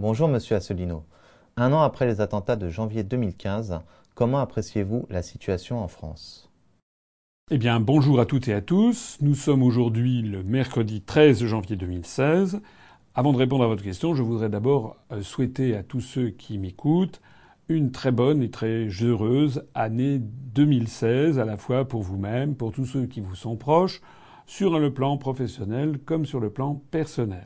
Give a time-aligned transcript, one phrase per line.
[0.00, 1.04] Bonjour Monsieur Asselineau.
[1.58, 3.80] Un an après les attentats de janvier 2015,
[4.14, 6.50] comment appréciez-vous la situation en France?
[7.50, 9.18] Eh bien, bonjour à toutes et à tous.
[9.20, 12.62] Nous sommes aujourd'hui le mercredi 13 janvier 2016.
[13.14, 16.56] Avant de répondre à votre question, je voudrais d'abord euh, souhaiter à tous ceux qui
[16.56, 17.20] m'écoutent
[17.68, 22.86] une très bonne et très heureuse année 2016, à la fois pour vous-même, pour tous
[22.86, 24.00] ceux qui vous sont proches,
[24.46, 27.44] sur le plan professionnel comme sur le plan personnel.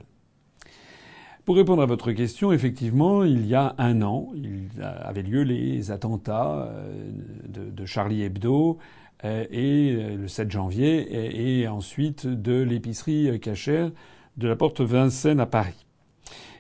[1.45, 5.91] Pour répondre à votre question, effectivement, il y a un an, il avait lieu les
[5.91, 7.11] attentats euh,
[7.47, 8.79] de, Charlie Hebdo
[9.27, 13.91] euh, et euh, le 7 janvier et, ensuite de l'épicerie cachère
[14.39, 15.85] de la porte Vincennes à Paris.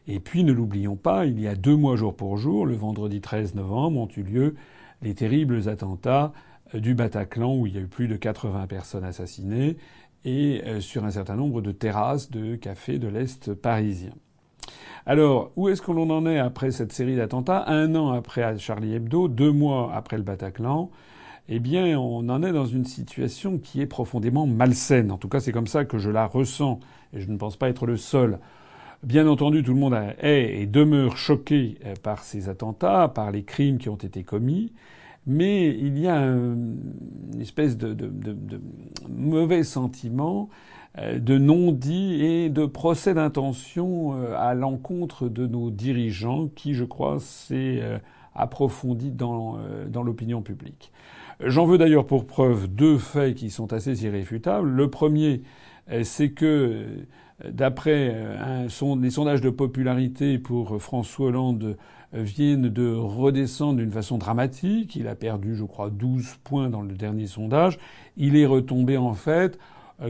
[0.06, 3.22] Et puis ne l'oublions pas, il y a deux mois jour pour jour, le vendredi
[3.22, 4.54] 13 novembre, ont eu lieu
[5.00, 6.34] les terribles attentats
[6.74, 9.78] du Bataclan où il y a eu plus de 80 personnes assassinées
[10.26, 14.12] et sur un certain nombre de terrasses de cafés de l'Est parisien.
[15.06, 17.64] Alors, où est-ce que l'on en est après cette série d'attentats?
[17.66, 20.90] Un an après Charlie Hebdo, deux mois après le Bataclan,
[21.50, 25.12] eh bien, on en est dans une situation qui est profondément malsaine.
[25.12, 26.80] En tout cas, c'est comme ça que je la ressens,
[27.12, 28.38] et je ne pense pas être le seul.
[29.02, 33.42] Bien entendu, tout le monde est et demeure choqué euh, par ces attentats, par les
[33.42, 34.72] crimes qui ont été commis,
[35.26, 38.60] mais il y a une espèce de, de
[39.08, 40.48] mauvais sentiment
[40.96, 47.18] de non-dits et de procès d'intention euh, à l'encontre de nos dirigeants qui, je crois,
[47.18, 47.98] s'est euh,
[48.34, 50.92] approfondi dans, dans l'opinion publique.
[51.40, 54.68] J'en veux d'ailleurs pour preuve deux faits qui sont assez irréfutables.
[54.68, 55.42] Le premier,
[56.02, 56.84] c'est que
[57.48, 58.12] d'après
[59.00, 61.76] les sondages de popularité pour François Hollande
[62.12, 64.96] viennent de redescendre d'une façon dramatique.
[64.96, 67.78] Il a perdu, je crois, 12 points dans le dernier sondage.
[68.16, 69.58] Il est retombé en fait euh,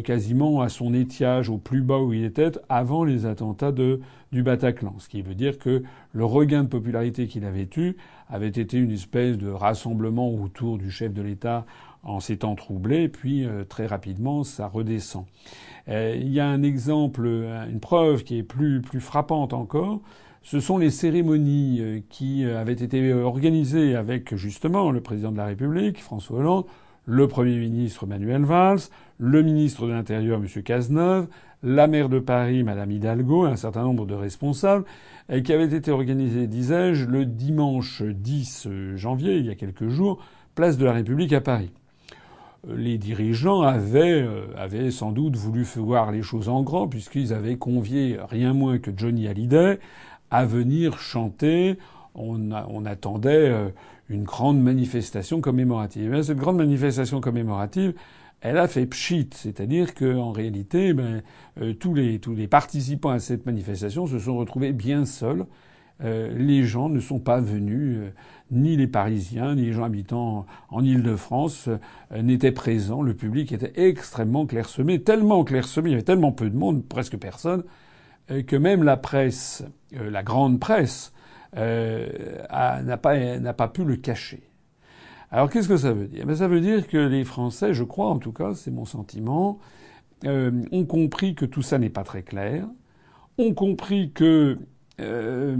[0.02, 4.00] quasiment à son étiage, au plus bas où il était, avant les attentats de,
[4.32, 4.94] du Bataclan.
[4.98, 5.82] Ce qui veut dire que
[6.12, 7.96] le regain de popularité qu'il avait eu
[8.28, 11.66] avait été une espèce de rassemblement autour du chef de l'État
[12.02, 15.24] en s'étant troublé, puis euh, très rapidement ça redescend.
[15.88, 20.00] Euh, il y a un exemple, une preuve qui est plus, plus frappante encore.
[20.42, 26.02] Ce sont les cérémonies qui avaient été organisées avec justement le président de la République,
[26.02, 26.66] François Hollande,
[27.06, 28.80] le Premier ministre Manuel Valls,
[29.18, 30.62] le ministre de l'Intérieur M.
[30.62, 31.28] Cazeneuve,
[31.62, 34.84] la maire de Paris Mme Hidalgo, un certain nombre de responsables,
[35.44, 40.22] qui avaient été organisés, disais-je, le dimanche 10 janvier, il y a quelques jours,
[40.54, 41.70] place de la République à Paris.
[42.66, 47.56] Les dirigeants avaient, euh, avaient sans doute voulu voir les choses en grand, puisqu'ils avaient
[47.56, 49.78] convié rien moins que Johnny Hallyday
[50.30, 51.76] à venir chanter.
[52.14, 52.52] On,
[52.86, 53.68] attendait euh,
[54.08, 56.22] une grande manifestation commémorative.
[56.22, 57.94] cette grande manifestation commémorative,
[58.44, 61.22] elle a fait pchit, c'est-à-dire qu'en réalité, ben,
[61.62, 65.46] euh, tous, les, tous les participants à cette manifestation se sont retrouvés bien seuls.
[66.02, 68.10] Euh, les gens ne sont pas venus, euh,
[68.50, 71.70] ni les Parisiens, ni les gens habitant en Île-de-France
[72.14, 73.00] n'étaient présents.
[73.00, 77.16] Le public était extrêmement clairsemé, tellement clairsemé, il y avait tellement peu de monde, presque
[77.16, 77.64] personne,
[78.28, 81.14] que même la presse, la grande presse,
[81.56, 82.08] euh,
[82.50, 83.16] n'a pas,
[83.56, 84.42] pas pu le cacher.
[85.30, 86.26] Alors qu'est-ce que ça veut dire?
[86.26, 89.58] Ben, Ça veut dire que les Français, je crois en tout cas, c'est mon sentiment,
[90.24, 92.66] euh, ont compris que tout ça n'est pas très clair,
[93.38, 94.58] ont compris que
[95.00, 95.56] euh,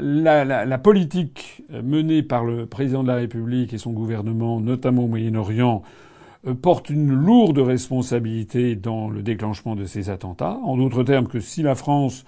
[0.00, 5.04] la, la, la, politique menée par le président de la République et son gouvernement, notamment
[5.04, 5.82] au Moyen-Orient,
[6.46, 10.58] euh, porte une lourde responsabilité dans le déclenchement de ces attentats.
[10.64, 12.24] En d'autres termes, que si la France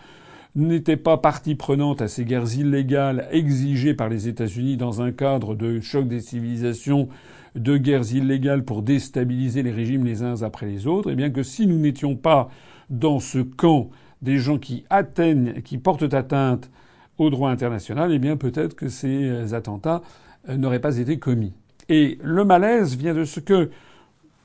[0.54, 5.54] n'était pas partie prenante à ces guerres illégales exigées par les États-Unis dans un cadre
[5.54, 7.08] de choc des civilisations,
[7.54, 11.30] de guerres illégales pour déstabiliser les régimes les uns après les autres, et eh bien
[11.30, 12.50] que si nous n'étions pas
[12.90, 13.90] dans ce camp
[14.20, 16.70] des gens qui atteignent, qui portent atteinte
[17.18, 20.02] au droit international, eh bien peut-être que ces attentats
[20.48, 21.52] euh, n'auraient pas été commis.
[21.88, 23.70] Et le malaise vient de ce que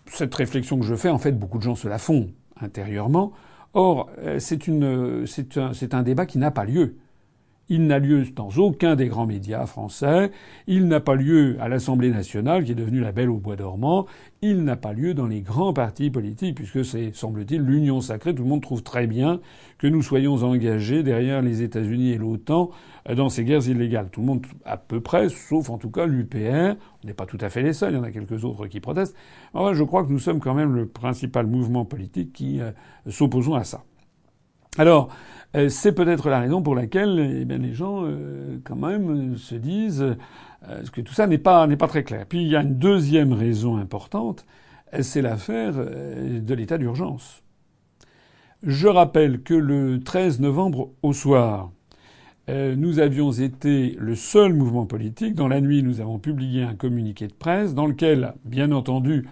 [0.05, 3.33] cette réflexion que je fais, en fait, beaucoup de gens se la font intérieurement.
[3.77, 4.67] Or, euh, c'est
[5.59, 6.95] un, un débat qui n'a pas lieu.
[7.69, 10.31] Il n'a lieu dans aucun des grands médias français.
[10.65, 14.07] Il n'a pas lieu à l'Assemblée nationale, qui est devenue la belle au bois dormant.
[14.41, 18.33] Il n'a pas lieu dans les grands partis politiques, puisque c'est, semble-t-il, l'union sacrée.
[18.33, 19.41] Tout le monde trouve très bien
[19.77, 22.71] que nous soyons engagés derrière les États-Unis et l'OTAN
[23.15, 24.09] dans ces guerres illégales.
[24.09, 26.75] Tout le monde, à peu près, sauf en tout cas l'UPR.
[27.03, 27.93] On n'est pas tout à fait les seuls.
[27.93, 29.15] Il y en a quelques autres qui protestent.
[29.53, 32.71] Enfin, je crois que nous sommes quand même le principal mouvement politique qui euh,
[33.07, 33.83] s'opposons à ça.
[34.77, 35.09] Alors,
[35.55, 39.55] euh, c'est peut-être la raison pour laquelle eh bien, les gens, euh, quand même, se
[39.55, 40.03] disent
[40.69, 42.25] euh, que tout ça n'est pas, n'est pas très clair?
[42.27, 44.45] Puis il y a une deuxième raison importante,
[45.01, 47.43] c'est l'affaire de l'état d'urgence.
[48.63, 51.71] Je rappelle que le 13 novembre au soir,
[52.49, 55.35] euh, nous avions été le seul mouvement politique.
[55.35, 59.27] Dans la nuit, nous avons publié un communiqué de presse dans lequel, bien entendu,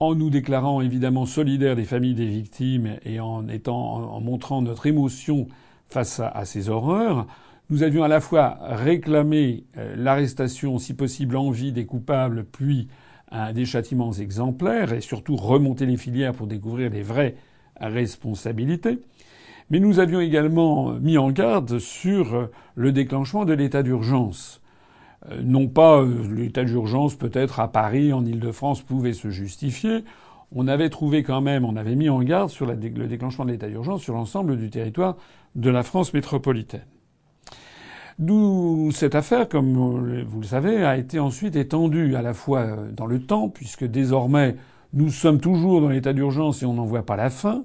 [0.00, 4.86] en nous déclarant évidemment solidaires des familles des victimes et en étant, en montrant notre
[4.86, 5.46] émotion
[5.88, 7.26] face à, ces horreurs,
[7.68, 12.88] nous avions à la fois réclamé euh, l'arrestation, si possible en vie, des coupables, puis
[13.52, 17.34] des châtiments exemplaires, et surtout remonter les filières pour découvrir les vraies
[17.78, 19.00] responsabilités.
[19.70, 24.62] Mais nous avions également mis en garde sur le déclenchement de l'état d'urgence.
[25.30, 30.04] Euh, non pas euh, l'état d'urgence peut-être à Paris, en Ile-de-France, pouvait se justifier.
[30.54, 33.68] On avait trouvé quand même, on avait mis en garde sur le déclenchement de l'état
[33.68, 35.16] d'urgence sur l'ensemble du territoire
[35.56, 36.86] de la France métropolitaine.
[38.18, 42.90] D'où cette affaire, comme vous le savez, a été ensuite étendue à la fois euh,
[42.92, 44.56] dans le temps, puisque désormais
[44.94, 47.64] nous sommes toujours dans l'état d'urgence et on n'en voit pas la fin,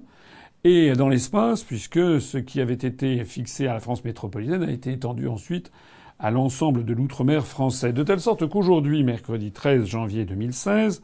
[0.64, 4.94] et dans l'espace, puisque ce qui avait été fixé à la France métropolitaine a été
[4.94, 5.72] étendu ensuite
[6.20, 7.92] à l'ensemble de l'outre-mer français.
[7.92, 11.02] De telle sorte qu'aujourd'hui, mercredi 13 janvier 2016,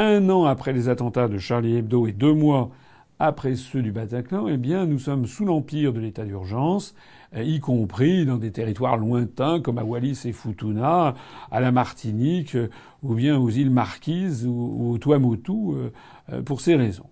[0.00, 2.70] un an après les attentats de Charlie Hebdo et deux mois
[3.18, 6.94] après ceux du Bataclan, eh bien, nous sommes sous l'empire de l'état d'urgence,
[7.34, 11.14] y compris dans des territoires lointains comme à Wallis et Futuna,
[11.50, 12.56] à la Martinique,
[13.02, 15.90] ou bien aux îles Marquises ou au Tuamotu, euh,
[16.32, 17.06] euh, pour ces raisons.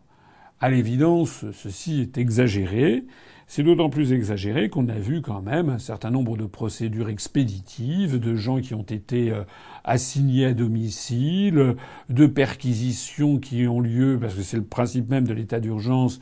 [0.64, 3.04] À l'évidence, ceci est exagéré.
[3.46, 8.18] C'est d'autant plus exagéré qu'on a vu quand même un certain nombre de procédures expéditives,
[8.18, 9.44] de gens qui ont été euh,
[9.84, 11.76] assignés à domicile,
[12.08, 16.18] de perquisitions qui ont lieu, parce que c'est le principe même de l'état d'urgence,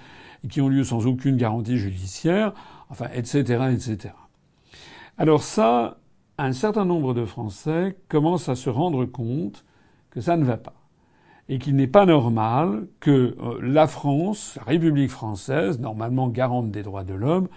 [0.50, 2.52] qui ont lieu sans aucune garantie judiciaire,
[2.90, 4.12] enfin, etc., etc.
[5.18, 5.98] Alors ça,
[6.36, 9.64] un certain nombre de Français commencent à se rendre compte
[10.10, 10.81] que ça ne va pas
[11.48, 16.82] et qu'il n'est pas normal que euh, la France, la République française, normalement garante des
[16.82, 17.48] droits de l'homme,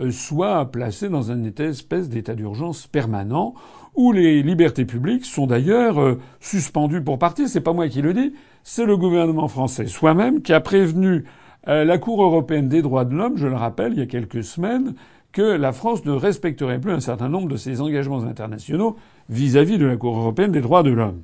[0.00, 3.54] euh, soit placée dans une espèce d'état d'urgence permanent
[3.94, 7.48] où les libertés publiques sont d'ailleurs euh, suspendues pour partie.
[7.48, 11.24] C'est pas moi qui le dis, c'est le gouvernement français soi-même qui a prévenu
[11.68, 14.94] la Cour européenne des droits de l'homme, je le rappelle, il y a quelques semaines,
[15.32, 18.94] que la France ne respecterait plus un certain nombre de ses engagements internationaux
[19.28, 21.22] vis à -vis de la Cour européenne des droits de l'homme.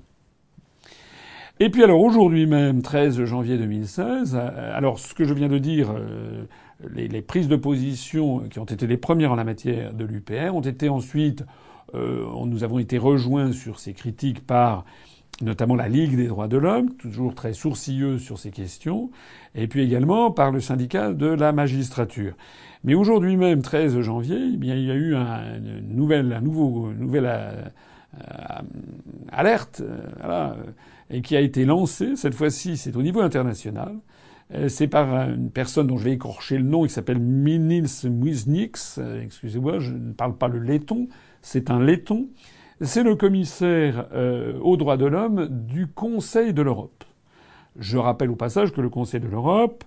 [1.63, 5.59] Et puis alors aujourd'hui même, 13 janvier 2016, euh, alors ce que je viens de
[5.59, 6.45] dire, euh,
[6.93, 10.61] les, prises de position qui ont été les premières en la matière de l'UPR ont
[10.61, 11.45] été ensuite,
[11.95, 14.85] euh, nous avons été rejoints sur ces critiques par
[15.41, 19.13] notamment la Ligue des droits de l'homme, toujours très sourcilleux sur ces questions,
[19.55, 22.35] et puis également par le syndicat de la magistrature.
[22.83, 26.41] Mais aujourd'hui même, 13 janvier, eh bien, il y a eu un, une nouvelle, un
[26.41, 27.31] nouveau, nouvelle
[29.31, 29.81] alerte,
[30.19, 30.57] voilà,
[31.13, 32.17] et qui a été lancé.
[32.17, 33.95] Cette fois-ci, c'est au niveau international.
[34.55, 38.99] Euh, c'est par une personne dont je vais écorcher le nom, qui s'appelle Minils Muiznix.
[38.99, 41.09] Euh, excusez-moi, je ne parle pas le laiton.
[41.43, 42.29] C'est un laiton.
[42.81, 47.05] C'est le commissaire euh, aux droits de l'homme du Conseil de l'Europe.
[47.79, 49.85] Je rappelle au passage que le Conseil de l'Europe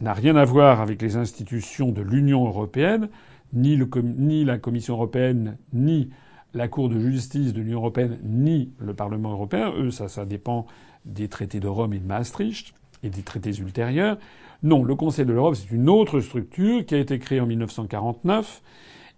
[0.00, 3.08] n'a rien à voir avec les institutions de l'Union européenne,
[3.52, 6.10] ni, ni la Commission européenne, ni
[6.54, 9.72] la Cour de justice de l'Union européenne ni le Parlement européen.
[9.76, 10.66] Eux, ça, ça dépend
[11.04, 14.18] des traités de Rome et de Maastricht et des traités ultérieurs.
[14.62, 18.62] Non, le Conseil de l'Europe, c'est une autre structure qui a été créée en 1949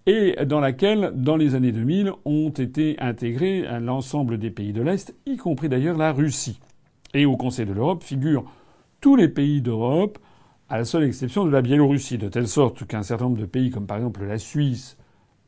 [0.06, 5.14] et dans laquelle, dans les années 2000, ont été intégrés l'ensemble des pays de l'Est,
[5.26, 6.60] y compris d'ailleurs la Russie.
[7.14, 8.44] Et au Conseil de l'Europe figurent
[9.00, 10.18] tous les pays d'Europe,
[10.68, 13.70] à la seule exception de la Biélorussie, de telle sorte qu'un certain nombre de pays,
[13.70, 14.96] comme par exemple la Suisse,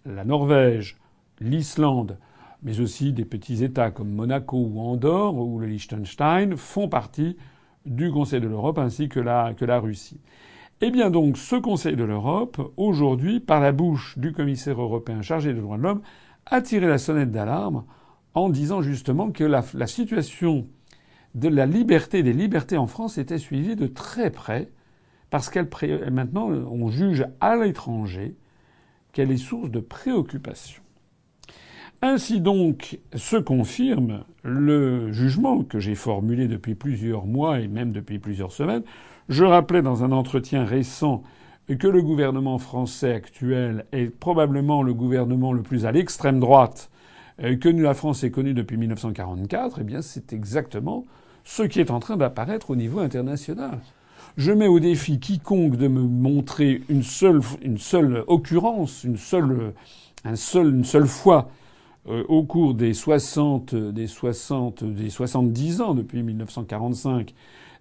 [0.05, 0.97] la Norvège,
[1.41, 2.19] l'Islande,
[2.63, 7.37] mais aussi des petits États comme Monaco ou Andorre ou le Liechtenstein font partie
[7.87, 10.21] du Conseil de l'Europe ainsi que la, Russie.
[10.81, 15.53] Eh bien donc, ce Conseil de l'Europe, aujourd'hui, par la bouche du commissaire européen chargé
[15.53, 16.03] des droits de l'homme,
[16.47, 17.85] a tiré la sonnette d'alarme
[18.35, 20.67] en disant justement que la, la, situation
[21.35, 24.71] de la liberté des libertés en France était suivie de très près
[25.31, 25.69] parce qu'elle
[26.11, 28.37] maintenant on juge à l'étranger
[29.13, 30.82] qu'elle est source de préoccupation.
[32.05, 38.19] Ainsi donc se confirme le jugement que j'ai formulé depuis plusieurs mois et même depuis
[38.19, 38.83] plusieurs semaines.
[39.29, 41.23] Je rappelais dans un entretien récent
[41.69, 46.91] que le gouvernement français actuel est probablement le gouvernement le plus à l'extrême droite
[47.41, 49.79] euh, que la France ait connu depuis 1944.
[49.81, 51.07] Eh bien, c'est exactement
[51.45, 53.79] ce qui est en train d'apparaître au niveau international.
[54.37, 59.73] Je mets au défi quiconque de me montrer une seule, une seule occurrence, une seule,
[60.25, 61.49] un seul, une seule fois
[62.09, 67.33] euh, au cours des 60, des 60, des 70 ans depuis 1945,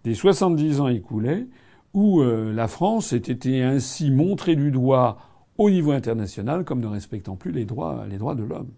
[0.04, 1.48] des 70 ans écoulés,
[1.96, 5.18] où euh, la France ait été ainsi montrée du doigt
[5.58, 8.70] au niveau international comme ne respectant plus les droits, les droits de l'homme.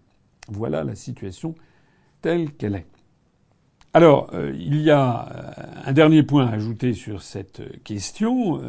[0.48, 1.54] Voilà la situation
[2.22, 2.86] telle qu'elle est.
[3.92, 5.28] Alors, euh, il y a
[5.84, 8.60] un dernier point à ajouter sur cette question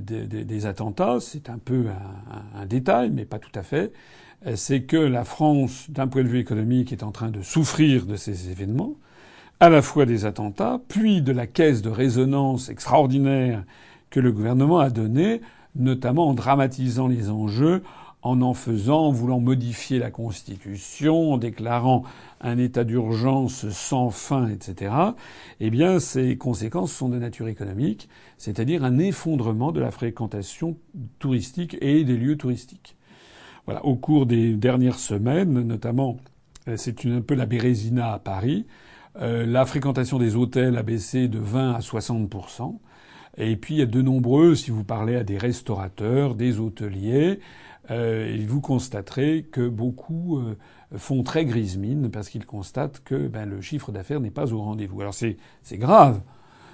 [0.00, 1.18] des, attentats.
[1.20, 1.86] C'est un peu
[2.54, 3.92] un, détail, mais pas tout à fait.
[4.56, 8.16] C'est que la France, d'un point de vue économique, est en train de souffrir de
[8.16, 8.96] ces événements,
[9.60, 13.64] à la fois des attentats, puis de la caisse de résonance extraordinaire
[14.10, 15.40] que le gouvernement a donnée,
[15.76, 17.84] notamment en dramatisant les enjeux,
[18.22, 22.04] en en faisant, en voulant modifier la Constitution, en déclarant
[22.40, 24.92] un état d'urgence sans fin, etc.,
[25.60, 28.08] eh bien, ces conséquences sont de nature économique,
[28.38, 30.76] c'est-à-dire un effondrement de la fréquentation
[31.18, 32.96] touristique et des lieux touristiques.
[33.66, 33.84] Voilà.
[33.84, 36.16] Au cours des dernières semaines, notamment,
[36.68, 38.66] euh, c'est un peu la Bérésina à Paris,
[39.20, 42.78] euh, la fréquentation des hôtels a baissé de 20 à 60%
[43.36, 47.40] et puis il y a de nombreux, si vous parlez à des restaurateurs, des hôteliers,
[47.90, 50.40] euh, vous constaterez que beaucoup
[50.96, 54.60] font très grise mine parce qu'ils constatent que ben, le chiffre d'affaires n'est pas au
[54.60, 55.00] rendez-vous.
[55.00, 55.36] Alors c'est
[55.72, 56.20] grave.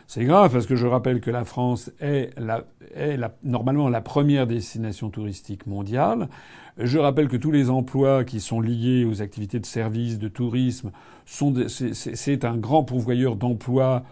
[0.08, 4.00] C'est grave parce que je rappelle que la France est, la, est la, normalement la
[4.00, 6.30] première destination touristique mondiale.
[6.78, 10.92] Je rappelle que tous les emplois qui sont liés aux activités de service, de tourisme,
[11.26, 14.02] sont c'est un grand pourvoyeur d'emplois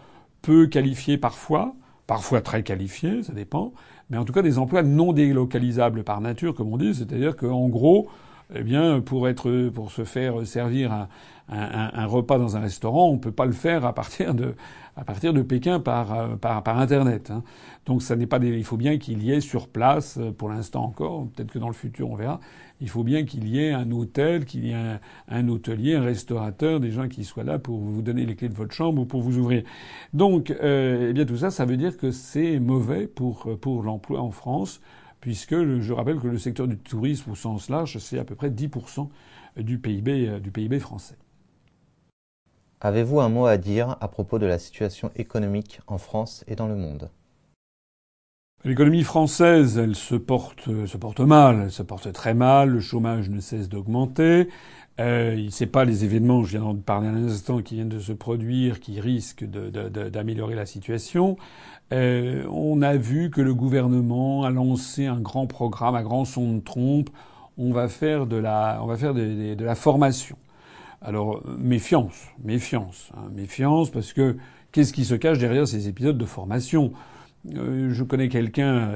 [0.43, 1.75] peu qualifiés parfois
[2.07, 3.73] parfois très qualifiés, ça dépend,
[4.11, 7.69] mais en tout cas des emplois non délocalisables par nature, comme on dit, c'est-à-dire qu'en
[7.69, 8.09] gros,
[8.55, 11.09] eh bien, pour être, pour se faire servir un,
[11.49, 14.55] un, repas dans un restaurant, on peut pas le faire à partir de,
[14.97, 17.31] à partir de Pékin par, euh, par, par Internet.
[17.31, 17.45] Hein.
[17.85, 20.49] Donc ça n'est pas des, il faut bien qu'il y ait sur place, euh, pour
[20.49, 22.41] l'instant encore, peut-être que dans le futur on verra,
[22.81, 24.99] il faut bien qu'il y ait un hôtel, qu'il y ait
[25.29, 28.55] un, hôtelier, un restaurateur, des gens qui soient là pour vous donner les clés de
[28.55, 29.63] votre chambre ou pour vous ouvrir.
[30.13, 34.21] Donc, euh, eh bien tout ça, ça veut dire que c'est mauvais pour, pour l'emploi
[34.21, 34.81] en France,
[35.21, 38.51] puisque je rappelle que le secteur du tourisme au sens large, c'est à peu près
[38.51, 39.09] 10%
[39.57, 41.17] du PIB, du PIB français.
[42.81, 46.69] Avez-vous un mot à dire à propos de la situation économique en France et dans
[46.69, 47.11] le monde?
[48.65, 53.31] L'économie française, elle se porte, se porte mal, elle se porte très mal, le chômage
[53.31, 54.49] ne cesse d'augmenter.
[54.99, 58.13] Euh, c'est pas les événements, je viens de parler un instant, qui viennent de se
[58.13, 61.37] produire, qui risquent d'améliorer la situation.
[61.93, 66.57] Euh, on a vu que le gouvernement a lancé un grand programme, un grand son
[66.57, 67.09] de trompe.
[67.57, 70.37] On va faire de la formation.
[71.07, 74.37] Alors méfiance, méfiance, hein, méfiance, parce que
[74.73, 76.93] qu'est-ce qui se cache derrière ces épisodes de formation?
[77.55, 78.93] Euh, je connais quelqu'un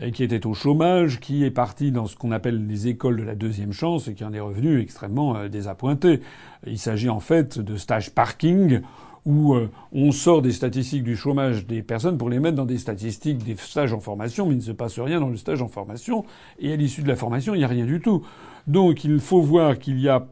[0.00, 3.24] euh, qui était au chômage, qui est parti dans ce qu'on appelle les écoles de
[3.24, 6.22] la deuxième chance et qui en est revenu extrêmement euh, désappointé.
[6.66, 8.80] Il s'agit en fait de stage parking
[9.26, 9.54] où
[9.92, 13.54] on sort des statistiques du chômage des personnes pour les mettre dans des statistiques des
[13.56, 16.24] stages en formation, mais il ne se passe rien dans le stage en formation,
[16.58, 18.24] et à l'issue de la formation, il n'y a rien du tout.
[18.66, 20.26] Donc il faut voir qu'il y a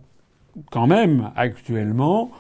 [0.70, 2.30] quand même actuellement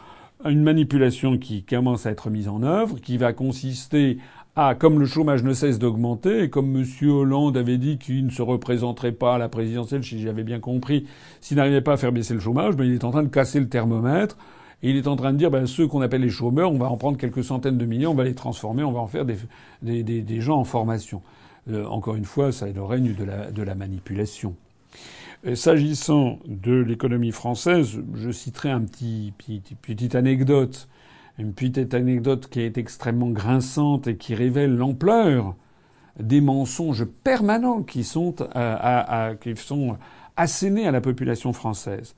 [0.44, 4.18] une manipulation qui commence à être mise en œuvre, qui va consister
[4.54, 6.84] à, comme le chômage ne cesse d'augmenter, et comme M.
[7.08, 11.06] Hollande avait dit qu'il ne se représenterait pas à la présidentielle, si j'avais bien compris,
[11.40, 13.60] s'il n'arrivait pas à faire baisser le chômage, ben il est en train de casser
[13.60, 14.36] le thermomètre.
[14.82, 16.88] Et il est en train de dire, ben, ceux qu'on appelle les chômeurs, on va
[16.88, 19.36] en prendre quelques centaines de millions, on va les transformer, on va en faire des,
[19.82, 21.20] des, des, gens en formation.
[21.68, 24.54] Euh, encore une fois, ça est le règne de la, de la manipulation.
[25.54, 30.88] S'agissant de l'économie française, je citerai un petit, petit, petite anecdote,
[31.38, 35.54] une petite anecdote qui est extrêmement grinçante et qui révèle l'ampleur
[36.18, 39.96] des mensonges permanents qui sont, à, qui sont
[40.36, 42.16] assénés à la population française.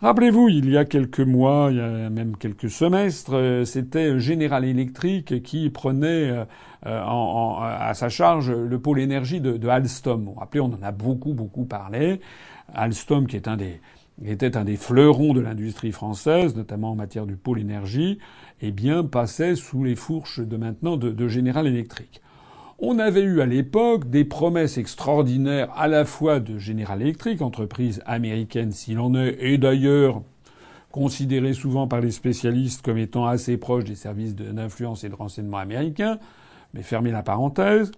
[0.00, 5.42] Rappelez-vous, il y a quelques mois, il y a même quelques semestres, c'était General Electric
[5.42, 6.44] qui prenait euh,
[6.82, 10.30] à sa charge le pôle énergie de, de Alstom.
[10.36, 12.20] Rappelez, on en a beaucoup, beaucoup parlé.
[12.72, 18.18] Alstom, qui était un des fleurons de l'industrie française, notamment en matière du pôle énergie,
[18.60, 22.20] eh bien, passait sous les fourches de maintenant de, de General Electric.
[22.78, 28.02] On avait eu à l'époque des promesses extraordinaires à la fois de General Electric, entreprise
[28.04, 30.22] américaine s'il en est, et d'ailleurs
[30.90, 35.58] considérée souvent par les spécialistes comme étant assez proche des services d'influence et de renseignement
[35.58, 36.18] américains,
[36.72, 37.90] mais fermez la parenthèse,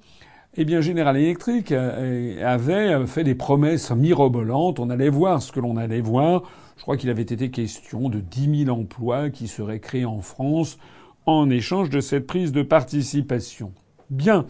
[0.58, 4.80] eh bien, General Electric euh, avait fait des promesses mirobolantes.
[4.80, 6.44] On allait voir ce que l'on allait voir.
[6.76, 10.78] Je crois qu'il avait été question de 10 000 emplois qui seraient créés en France
[11.26, 13.72] en échange de cette prise de participation.
[14.10, 14.46] Bien.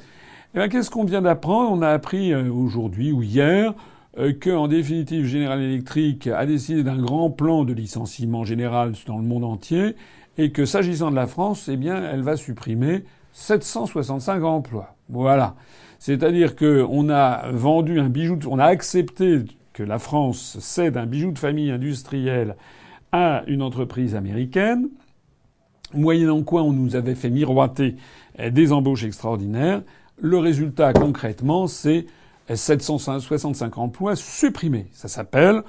[0.54, 1.72] Eh bien, qu'est-ce qu'on vient d'apprendre?
[1.72, 3.74] On a appris euh, aujourd'hui ou hier
[4.18, 9.18] euh, que, en définitive, General Electric a décidé d'un grand plan de licenciement général dans
[9.18, 9.96] le monde entier
[10.38, 14.95] et que, s'agissant de la France, eh bien, elle va supprimer 765 emplois.
[15.08, 15.54] Voilà.
[15.98, 21.32] C'est-à-dire qu'on a vendu un bijou, on a accepté que la France cède un bijou
[21.32, 22.56] de famille industriel
[23.12, 24.88] à une entreprise américaine,
[25.94, 27.96] moyennant quoi on nous avait fait miroiter
[28.38, 29.82] des embauches extraordinaires.
[30.18, 32.06] Le résultat concrètement, c'est
[32.52, 34.86] 765 emplois supprimés.
[34.92, 35.62] Ça s'appelle,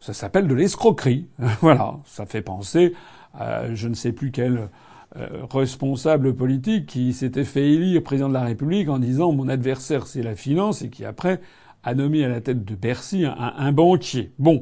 [0.00, 1.28] ça s'appelle de l'escroquerie.
[1.60, 1.96] voilà.
[2.04, 2.94] Ça fait penser
[3.34, 4.68] à je ne sais plus quel
[5.14, 10.06] euh, responsable politique qui s'était fait élire président de la République en disant mon adversaire
[10.06, 11.40] c'est la finance et qui après
[11.84, 14.32] a nommé à la tête de Bercy un, banquier.
[14.38, 14.60] Bon.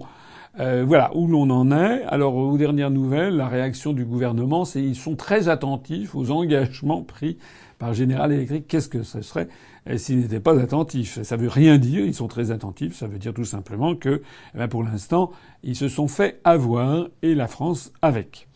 [0.61, 2.05] Euh, voilà où l'on en est.
[2.05, 7.03] Alors aux dernières nouvelles, la réaction du gouvernement, c'est ils sont très attentifs aux engagements
[7.03, 7.39] pris
[7.79, 8.69] par General Electric.
[8.69, 9.49] Qu'est-ce que ce serait
[9.89, 11.21] euh, s'ils n'étaient pas attentifs?
[11.23, 12.05] Ça veut rien dire.
[12.05, 12.95] Ils sont très attentifs.
[12.95, 14.23] Ça veut dire tout simplement que,
[14.55, 15.33] eh ben, pour l'instant,
[15.63, 18.47] ils se sont fait avoir et la France avec.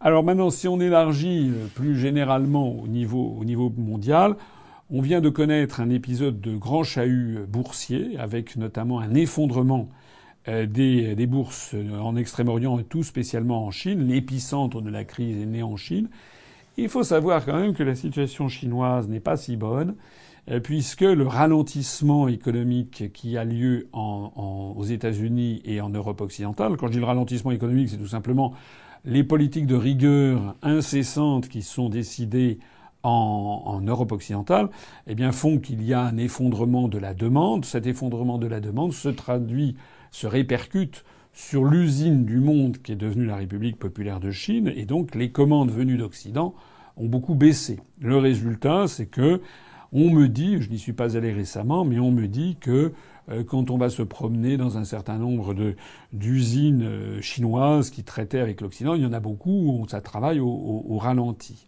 [0.00, 4.36] Alors maintenant, si on élargit euh, plus généralement au niveau, au niveau mondial,
[4.90, 9.88] on vient de connaître un épisode de grand chahut boursier, avec notamment un effondrement
[10.48, 14.06] euh, des, bourses en Extrême-Orient et tout spécialement en Chine.
[14.06, 16.08] L'épicentre de la crise est né en Chine.
[16.76, 19.96] Il faut savoir quand même que la situation chinoise n'est pas si bonne,
[20.50, 26.88] euh, puisque le ralentissement économique qui a lieu aux États-Unis et en Europe occidentale, quand
[26.88, 28.52] je dis le ralentissement économique, c'est tout simplement
[29.06, 32.58] les politiques de rigueur incessantes qui sont décidées
[33.04, 34.68] en, Europe occidentale,
[35.06, 37.64] eh bien, font qu'il y a un effondrement de la demande.
[37.64, 39.76] Cet effondrement de la demande se traduit,
[40.10, 44.86] se répercute sur l'usine du monde qui est devenue la République populaire de Chine, et
[44.86, 46.54] donc les commandes venues d'Occident
[46.96, 47.78] ont beaucoup baissé.
[48.00, 49.40] Le résultat, c'est que
[49.92, 52.92] on me dit, je n'y suis pas allé récemment, mais on me dit que
[53.46, 55.54] quand on va se promener dans un certain nombre
[56.12, 60.40] d'usines euh, chinoises qui traitaient avec l'Occident, il y en a beaucoup où ça travaille
[60.40, 61.66] au, ralenti.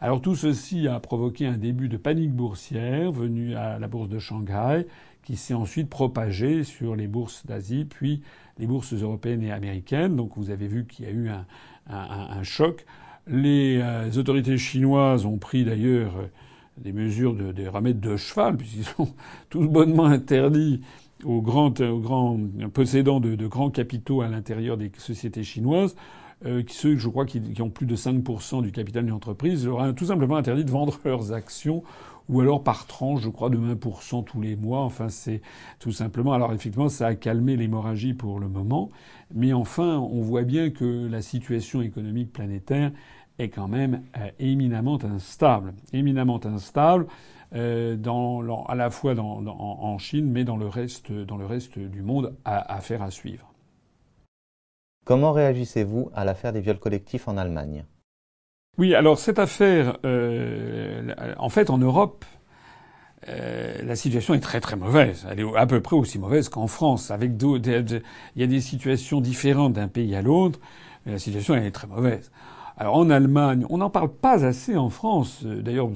[0.00, 4.18] Alors tout ceci a provoqué un début de panique boursière venu à la bourse de
[4.18, 4.86] Shanghai,
[5.22, 8.22] qui s'est ensuite propagé sur les bourses d'Asie, puis
[8.58, 10.16] les bourses européennes et américaines.
[10.16, 11.30] Donc vous avez vu qu'il y a eu
[11.88, 12.84] un, choc.
[13.26, 16.12] Les euh, autorités chinoises ont pris d'ailleurs
[16.78, 19.08] des mesures de, des de cheval, puisqu'ils sont
[19.50, 20.80] tous bonnement interdits
[21.24, 22.38] aux grands, aux grands
[22.72, 25.96] possédants de, de, grands capitaux à l'intérieur des sociétés chinoises,
[26.44, 29.80] euh, ceux, je crois, qui, qui, ont plus de 5% du capital d'une entreprise, leur
[29.80, 31.82] a tout simplement interdit de vendre leurs actions,
[32.28, 34.80] ou alors par tranche, je crois, de 1% tous les mois.
[34.80, 35.40] Enfin, c'est
[35.78, 36.32] tout simplement.
[36.32, 38.90] Alors, effectivement, ça a calmé l'hémorragie pour le moment,
[39.34, 42.92] mais enfin, on voit bien que la situation économique planétaire
[43.38, 47.06] est quand même euh, éminemment instable, éminemment instable.
[47.54, 51.78] Euh, dans, à la fois dans, en Chine, mais dans le reste, dans le reste
[51.78, 53.52] du monde, à, à faire à suivre.
[55.04, 57.84] Comment réagissez-vous à l'affaire des viols collectifs en Allemagne?
[58.78, 62.24] Oui, alors cette affaire, euh, en fait, en Europe,
[63.28, 65.24] euh, la situation est très très mauvaise.
[65.30, 67.12] Elle est à peu près aussi mauvaise qu'en France.
[67.12, 68.02] Avec il
[68.34, 70.58] y a des situations différentes d'un pays à l'autre,
[71.04, 72.32] mais la situation elle est très mauvaise.
[72.78, 75.44] Alors en Allemagne, on n'en parle pas assez en France.
[75.44, 75.88] D'ailleurs,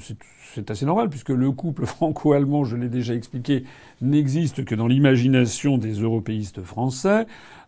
[0.54, 3.64] c'est assez normal puisque le couple franco-allemand, je l'ai déjà expliqué,
[4.00, 7.26] n'existe que dans l'imagination des européistes français.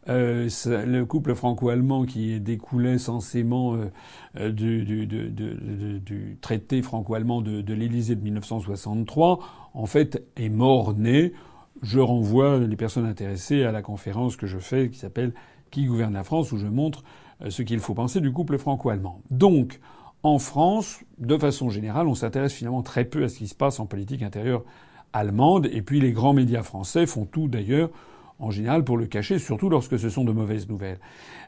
[0.08, 3.90] Euh, le couple franco-allemand qui découlait censément euh,
[4.36, 9.40] euh du, traité franco-allemand de, de l'Élysée de 1963,
[9.74, 11.34] en fait, est mort-né.
[11.82, 15.34] Je renvoie les personnes intéressées à la conférence que je fais qui s'appelle
[15.70, 19.20] Qui gouverne la France, où je montre euh, ce qu'il faut penser du couple franco-allemand.
[19.30, 19.80] Donc,
[20.22, 23.80] en France, de façon générale, on s'intéresse finalement très peu à ce qui se passe
[23.80, 24.62] en politique intérieure
[25.12, 27.90] allemande, et puis les grands médias français font tout d'ailleurs
[28.38, 30.98] en général pour le cacher, surtout lorsque ce sont de mauvaises nouvelles.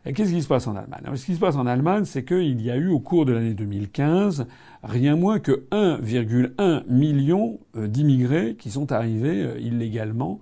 [0.04, 1.16] Qu'est-ce qui se passe en Allemagne?
[1.16, 3.54] Ce qui se passe en Allemagne, c'est qu'il y a eu au cours de l'année
[3.54, 4.46] 2015
[4.82, 10.40] rien moins que 1,1 million euh, d'immigrés qui sont arrivés euh, illégalement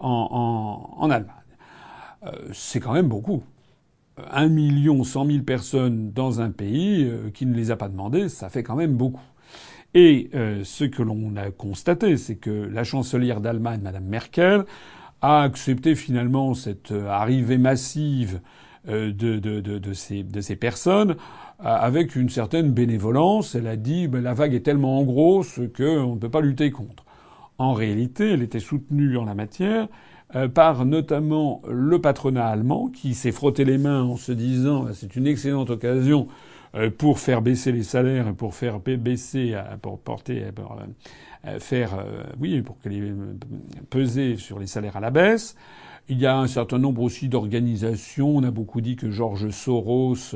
[0.00, 1.34] en, en Allemagne.
[2.54, 3.42] C'est quand même beaucoup
[4.30, 8.28] un million cent mille personnes dans un pays euh, qui ne les a pas demandées,
[8.28, 9.22] ça fait quand même beaucoup.
[9.94, 14.64] Et euh, ce que l'on a constaté, c'est que la chancelière d'Allemagne, Madame Merkel,
[15.22, 18.40] a accepté finalement cette euh, arrivée massive
[18.86, 21.16] de, de, de, de, ces, ces personnes
[21.58, 23.56] avec une certaine bénévolence.
[23.56, 27.04] Elle a dit ben, la vague est tellement grosse qu'on ne peut pas lutter contre.
[27.58, 29.88] En réalité, elle était soutenue en la matière
[30.34, 34.90] euh, par notamment le patronat allemand qui s'est frotté les mains en se disant bah,
[34.92, 36.26] c'est une excellente occasion
[36.74, 40.46] euh, pour faire baisser les salaires, pour faire baisser, euh, pour porter,
[41.60, 42.04] faire,
[42.40, 43.12] oui, pour que les,
[43.88, 45.54] peser sur les salaires à la baisse.
[46.08, 48.36] Il y a un certain nombre aussi d'organisations.
[48.36, 50.34] On a beaucoup dit que Georges Soros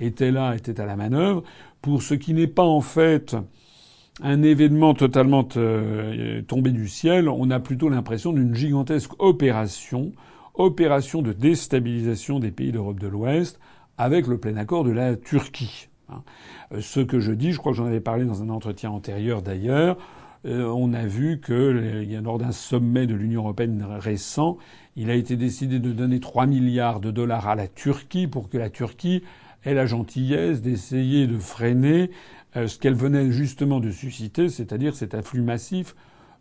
[0.00, 1.42] était là, était à la manœuvre.
[1.80, 3.36] Pour ce qui n'est pas en fait
[4.22, 7.28] un événement totalement euh, tombé du ciel.
[7.28, 10.12] On a plutôt l'impression d'une gigantesque opération,
[10.54, 13.58] opération de déstabilisation des pays d'Europe de l'Ouest,
[13.98, 15.88] avec le plein accord de la Turquie.
[16.08, 16.22] Hein.
[16.72, 19.42] Euh, ce que je dis, je crois que j'en avais parlé dans un entretien antérieur
[19.42, 19.96] d'ailleurs,
[20.46, 24.56] euh, on a vu que lors d'un sommet de l'Union européenne récent,
[24.96, 28.56] il a été décidé de donner 3 milliards de dollars à la Turquie pour que
[28.56, 29.22] la Turquie
[29.64, 32.10] ait la gentillesse d'essayer de freiner
[32.54, 35.94] ce qu'elle venait justement de susciter, c'est-à-dire cet afflux massif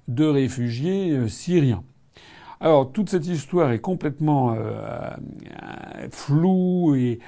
[0.07, 1.83] de réfugiés euh, syriens.
[2.61, 4.53] Alors toute cette histoire est complètement
[6.11, 7.19] floue et,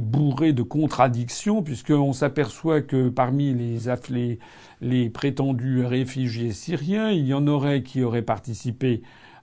[0.00, 4.38] bourrée de contradictions, puisqu'on s'aperçoit que parmi les, les,
[4.80, 9.02] les prétendus réfugiés syriens, il y en aurait qui auraient participé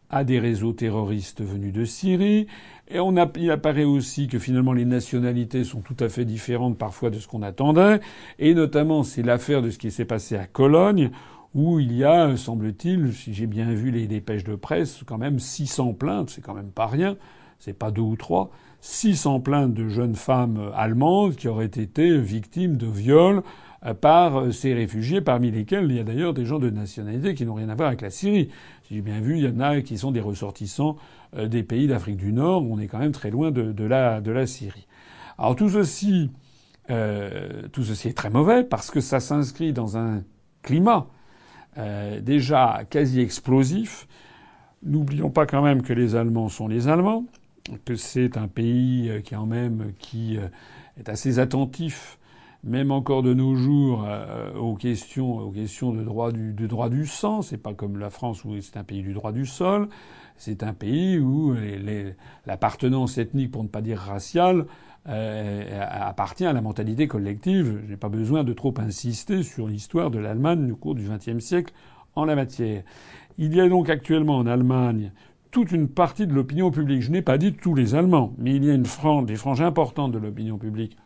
[0.10, 2.48] à des réseaux terroristes venus de Syrie.
[2.88, 7.10] Et on il apparaît aussi que finalement les nationalités sont tout à fait différentes parfois
[7.10, 8.00] de ce qu'on attendait.
[8.38, 11.10] Et notamment, c'est l'affaire de ce qui s'est passé à Cologne,
[11.56, 15.40] où il y a, semble-t-il, si j'ai bien vu les dépêches de presse, quand même
[15.40, 17.18] 600 plaintes, c'est quand même pas rien,
[17.58, 22.78] c'est pas deux ou trois, 600 plaintes de jeunes femmes allemandes qui auraient été victimes
[22.78, 23.42] de viols
[23.86, 27.34] euh, par euh, ces réfugiés, parmi lesquels il y a d'ailleurs des gens de nationalité
[27.34, 28.50] qui n'ont rien à voir avec la Syrie.
[28.84, 31.88] Si j'ai bien vu, il y en a qui sont des ressortissants euh, des pays
[31.88, 32.64] d'Afrique du Nord.
[32.64, 34.88] On est quand même très loin de, la, de la Syrie.
[35.38, 36.32] Alors tout ceci,
[36.88, 40.24] tout ceci est très mauvais parce que ça s'inscrit dans un
[40.62, 41.08] climat
[42.22, 44.08] déjà quasi explosif.
[44.84, 47.26] N'oublions pas quand même que les Allemands sont les Allemands,
[47.84, 50.38] que c'est un pays qui en même qui
[50.98, 52.18] est assez attentif
[52.66, 56.90] même encore de nos jours, euh, aux questions, aux questions de droit du, de droit
[56.90, 57.44] du sang.
[57.44, 59.88] C'est pas comme la France où c'est un pays du droit du sol.
[60.38, 61.56] C'est un pays où
[62.46, 64.66] l'appartenance ethnique, pour ne pas dire raciale,
[65.08, 67.82] euh, appartient à la mentalité collective.
[67.88, 71.74] J'ai pas besoin de trop insister sur l'histoire de l'Allemagne au cours du XXe siècle
[72.16, 72.84] en la matière.
[73.38, 75.12] Il y a donc actuellement en Allemagne
[75.52, 77.02] toute une partie de l'opinion publique.
[77.02, 79.62] Je n'ai pas dit tous les Allemands, mais il y a une frange, des franges
[79.62, 80.98] importantes de l'opinion publique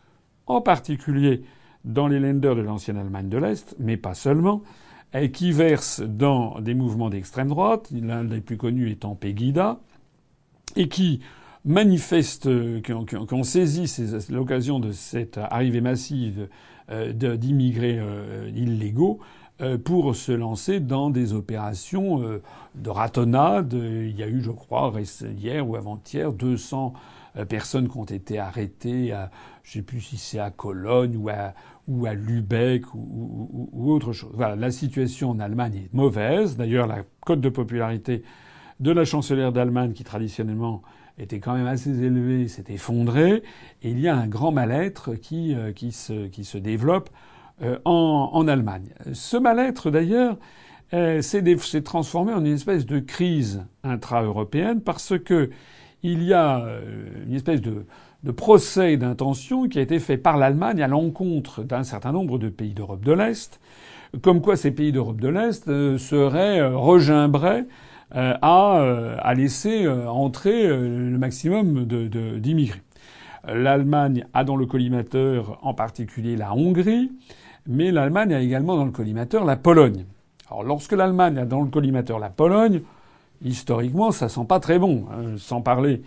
[0.48, 1.44] en particulier
[1.86, 4.64] dans les lenders de l'ancienne Allemagne de l'Est, mais pas seulement,
[5.14, 9.80] et qui versent dans des mouvements d'extrême droite, l'un des plus connus étant Pegida,
[10.76, 11.22] et qui
[11.66, 12.50] manifestent,
[12.82, 13.92] qui ont, saisi
[14.30, 16.48] l'occasion de cette arrivée massive
[16.92, 19.20] euh, d'immigrés euh, illégaux
[19.62, 22.40] euh, pour se lancer dans des opérations
[22.76, 23.74] de ratonnade.
[23.74, 24.94] Il y a eu, je crois,
[25.38, 26.94] hier ou avant-hier, 200
[27.48, 29.14] personnes qui ont été arrêtées
[29.70, 31.54] je sais plus si c'est à Cologne ou à,
[31.90, 34.32] ou à Lübeck ou, ou, autre chose.
[34.34, 36.56] Voilà, la situation en Allemagne est mauvaise.
[36.56, 38.24] D'ailleurs, la cote de popularité
[38.80, 40.84] de la chancelière d'Allemagne, qui traditionnellement
[41.18, 43.44] était quand même assez élevée, s'est effondrée.
[43.82, 47.10] Et il y a un grand mal-être qui, euh, qui, se, qui se développe
[47.64, 48.90] euh, en, en, Allemagne.
[49.12, 50.38] Ce mal-être, d'ailleurs,
[50.94, 55.50] euh, s'est transformé en une espèce de crise intra-européenne parce que
[56.02, 56.66] il y a
[57.28, 57.86] une espèce de
[58.24, 62.50] de procès d'intention qui a été fait par l'Allemagne à l'encontre d'un certain nombre de
[62.50, 63.60] pays d'Europe de l'Est,
[64.22, 67.66] comme quoi ces pays d'Europe de l'Est euh, seraient euh, regimbrés
[68.16, 72.82] euh, à, laisser entrer le maximum d'immigrés.
[73.48, 77.12] L'Allemagne a dans le collimateur en particulier la Hongrie,
[77.68, 80.06] mais l'Allemagne a également dans le collimateur la Pologne.
[80.50, 82.82] Alors lorsque l'Allemagne a dans le collimateur la Pologne,
[83.44, 86.02] historiquement ça sent pas très bon, hein, sans parler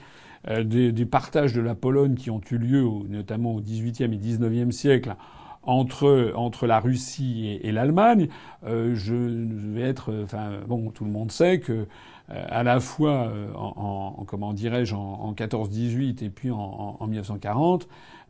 [0.49, 4.75] euh, des, partages de la Pologne qui ont eu lieu, notamment au XVIIIe et XIXe
[4.75, 5.15] siècle,
[5.65, 8.27] entre entre la Russie et, l'Allemagne,
[8.67, 13.33] euh, je vais être, enfin bon, tout le monde sait que euh, à la fois
[13.55, 17.87] en, en, comment dirais-je en, en 14-18 et puis en, en, 1940,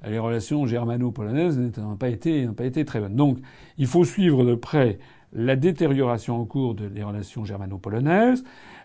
[0.07, 3.17] les relations germano-polonaises n'ont pas été n'ont pas été très bonnes.
[3.17, 3.39] Donc
[3.79, 4.99] il faut suivre de près
[5.33, 8.45] la détérioration en cours des relations germano-polonaises.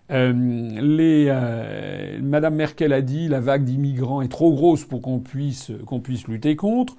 [0.10, 5.20] Euh, les, euh, Madame Merkel a dit la vague d'immigrants est trop grosse pour qu'on
[5.20, 6.96] puisse qu'on puisse lutter contre.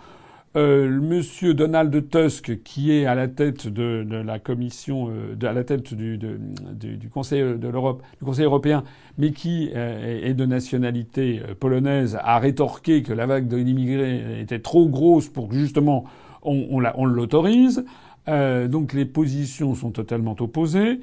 [0.56, 5.52] Euh, Monsieur Donald Tusk, qui est à la tête de, de la commission, euh, à
[5.52, 6.38] la tête du, de,
[6.72, 8.82] du Conseil de l'Europe, du Conseil européen,
[9.18, 14.88] mais qui euh, est de nationalité polonaise, a rétorqué que la vague d'immigrés était trop
[14.88, 16.04] grosse pour que justement
[16.42, 17.84] on l'autorise.
[18.28, 21.00] Euh, donc les positions sont totalement opposées.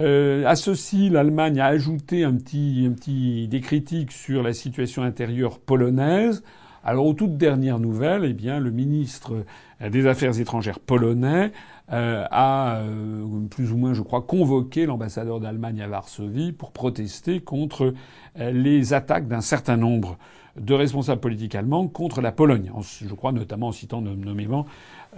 [0.00, 5.02] Euh, à ceci, l'Allemagne a ajouté un petit, un petit des critiques sur la situation
[5.02, 6.44] intérieure polonaise.
[6.84, 9.44] Alors aux toutes dernières nouvelles, eh bien le ministre
[9.84, 11.52] des Affaires étrangères polonais
[11.92, 17.40] euh, a euh, plus ou moins, je crois, convoqué l'ambassadeur d'Allemagne à Varsovie pour protester
[17.40, 17.94] contre
[18.36, 20.16] les attaques d'un certain nombre
[20.60, 22.70] de responsables politiques allemands contre la Pologne.
[22.82, 24.66] Je crois notamment en citant nommément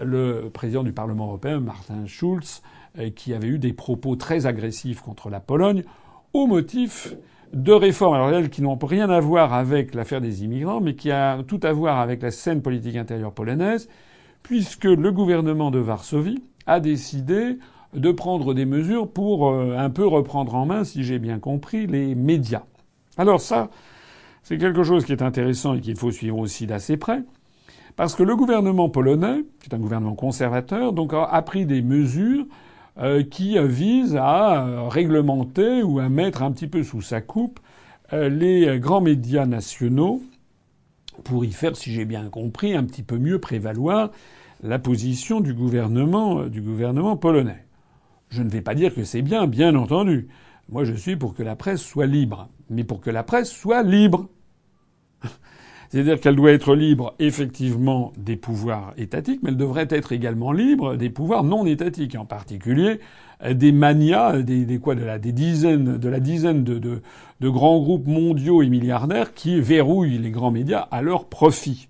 [0.02, 2.62] le président du Parlement européen, Martin Schulz,
[2.98, 5.84] euh, qui avait eu des propos très agressifs contre la Pologne
[6.32, 7.14] au motif
[7.52, 11.10] de réformes, alors elles qui n'ont rien à voir avec l'affaire des immigrants, mais qui
[11.10, 13.88] a tout à voir avec la scène politique intérieure polonaise,
[14.42, 17.58] puisque le gouvernement de Varsovie a décidé
[17.94, 21.86] de prendre des mesures pour euh, un peu reprendre en main, si j'ai bien compris,
[21.86, 22.62] les médias.
[23.16, 23.70] Alors ça,
[24.44, 27.22] c'est quelque chose qui est intéressant et qu'il faut suivre aussi d'assez près,
[27.96, 32.46] parce que le gouvernement polonais, qui est un gouvernement conservateur, donc a pris des mesures
[32.98, 37.60] euh, qui visent à euh, réglementer ou à mettre un petit peu sous sa coupe
[38.12, 40.22] euh, les grands médias nationaux
[41.24, 44.10] pour y faire, si j'ai bien compris, un petit peu mieux prévaloir
[44.62, 47.64] la position du gouvernement, du gouvernement polonais.
[48.30, 50.28] Je ne vais pas dire que c'est bien, bien entendu.
[50.68, 52.48] Moi, je suis pour que la presse soit libre.
[52.68, 54.28] Mais pour que la presse soit libre.
[55.90, 60.94] C'est-à-dire qu'elle doit être libre, effectivement, des pouvoirs étatiques, mais elle devrait être également libre
[60.94, 63.00] des pouvoirs non étatiques, en particulier
[63.42, 67.80] euh, des manias, des, quoi, de la, des dizaines, de la dizaine de, de, grands
[67.80, 71.88] groupes mondiaux et milliardaires qui verrouillent les grands médias à leur profit.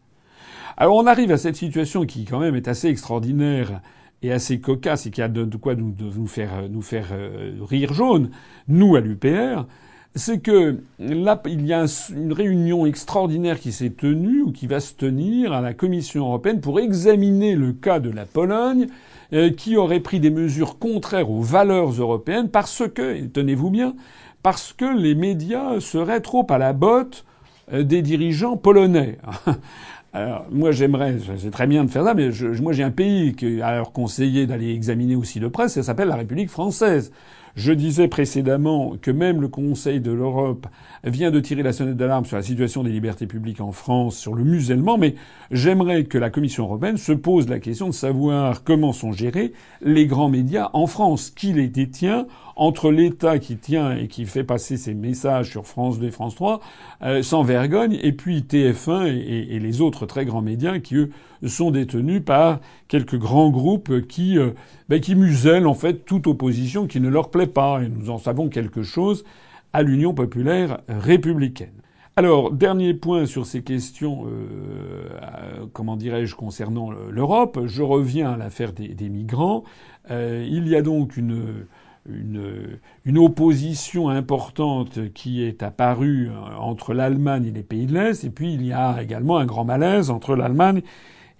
[0.78, 3.82] Alors on arrive à cette situation qui quand même est assez extraordinaire
[4.22, 7.92] et assez cocasse et qui a de, quoi nous, nous faire, nous faire euh, rire
[7.92, 8.30] jaune,
[8.66, 9.66] nous à l'UPR,
[10.14, 14.81] c'est que là, il y a une réunion extraordinaire qui s'est tenue ou qui va
[14.81, 18.88] se tenir à la Commission européenne pour examiner le cas de la Pologne,
[19.33, 23.94] euh, qui aurait pris des mesures contraires aux valeurs européennes parce que, tenez-vous bien,
[24.42, 27.25] parce que les médias seraient trop à la botte
[27.73, 29.18] euh, des dirigeants polonais.
[30.12, 33.62] Alors, moi, j'aimerais, c'est très bien de faire ça, mais moi, j'ai un pays qui
[33.62, 37.12] a leur conseillé d'aller examiner aussi de près, ça s'appelle la République française.
[37.56, 40.66] Je disais précédemment que même le Conseil de l'Europe
[41.04, 44.34] vient de tirer la sonnette d'alarme sur la situation des libertés publiques en France, sur
[44.34, 45.14] le musellement, mais
[45.50, 50.06] j'aimerais que la Commission européenne se pose la question de savoir comment sont gérés les
[50.06, 54.76] grands médias en France, qui les détient entre l'État qui tient et qui fait passer
[54.76, 56.60] ses messages sur France 2 et France 3
[57.02, 61.10] euh, sans vergogne, et puis TF1 et, les autres très grands médias qui, eux,
[61.48, 64.50] sont détenus par quelques grands groupes qui, euh,
[64.88, 67.83] ben, qui musellent en fait toute opposition qui ne leur plaît pas.
[67.83, 69.24] Et nous en savons quelque chose
[69.72, 71.72] à l'Union populaire républicaine.
[72.16, 77.61] Alors, dernier point sur ces questions, euh, comment dirais-je, concernant l'Europe.
[77.66, 79.64] Je reviens à l'affaire des, des migrants.
[80.11, 81.66] il y a donc une
[82.09, 88.24] une, une, opposition importante qui est apparue euh, entre l'Allemagne et les pays de l'Est,
[88.24, 90.83] et puis il y a également un grand malaise entre l'Allemagne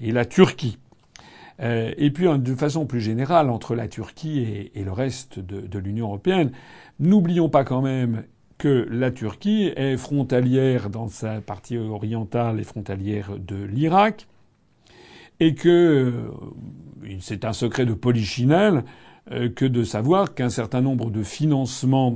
[0.01, 0.79] et la Turquie.
[1.61, 5.79] Euh, et puis de façon plus générale entre la Turquie et, le reste de, de
[5.79, 6.53] l'Union européenne.
[6.99, 8.25] N'oublions pas quand même
[8.61, 14.27] que la Turquie est frontalière dans sa partie orientale et frontalière de l'Irak,
[15.41, 18.85] et que euh, c'est un secret de polichinelle
[19.33, 22.15] euh, que de savoir qu'un certain nombre de financements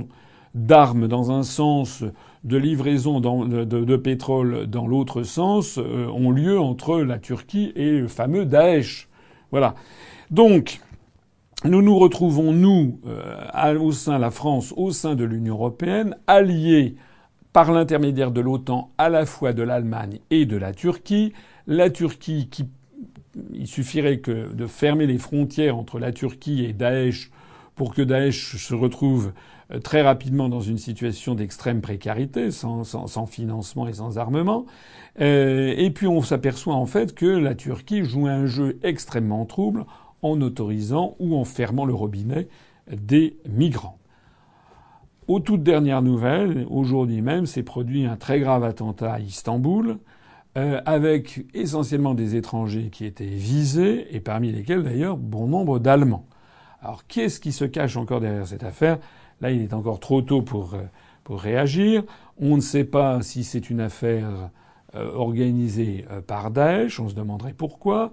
[0.55, 2.03] d'armes dans un sens,
[2.43, 8.07] de livraison de, pétrole dans l'autre sens, euh, ont lieu entre la Turquie et le
[8.07, 9.07] fameux Daesh.
[9.51, 9.75] Voilà.
[10.31, 10.79] Donc,
[11.65, 16.15] nous nous retrouvons, nous, euh, au sein de la France, au sein de l'Union européenne,
[16.27, 16.95] alliés
[17.53, 21.33] par l'intermédiaire de l'OTAN à la fois de l'Allemagne et de la Turquie.
[21.67, 22.65] La Turquie qui
[23.53, 27.31] il suffirait que de fermer les frontières entre la Turquie et Daesh
[27.75, 29.33] pour que Daesh se retrouve
[29.83, 34.65] très rapidement dans une situation d'extrême précarité, sans, financement et sans armement.
[35.21, 39.85] Euh, et puis on s'aperçoit en fait que la Turquie joue un jeu extrêmement trouble
[40.21, 42.47] en autorisant ou en fermant le robinet
[42.91, 43.97] des migrants.
[45.27, 49.97] Aux toutes dernières nouvelles, aujourd'hui même, s'est produit un très grave attentat à Istanbul,
[50.57, 56.27] euh, avec essentiellement des étrangers qui étaient visés, et parmi lesquels d'ailleurs bon nombre d'Allemands.
[56.81, 58.99] Alors qu'est-ce qui se cache encore derrière cette affaire?
[59.41, 60.83] Là, il est encore trop tôt pour, euh,
[61.23, 62.03] pour réagir.
[62.39, 64.49] On ne sait pas si c'est une affaire
[64.95, 68.11] euh, organisée par Daesh, on se demanderait pourquoi.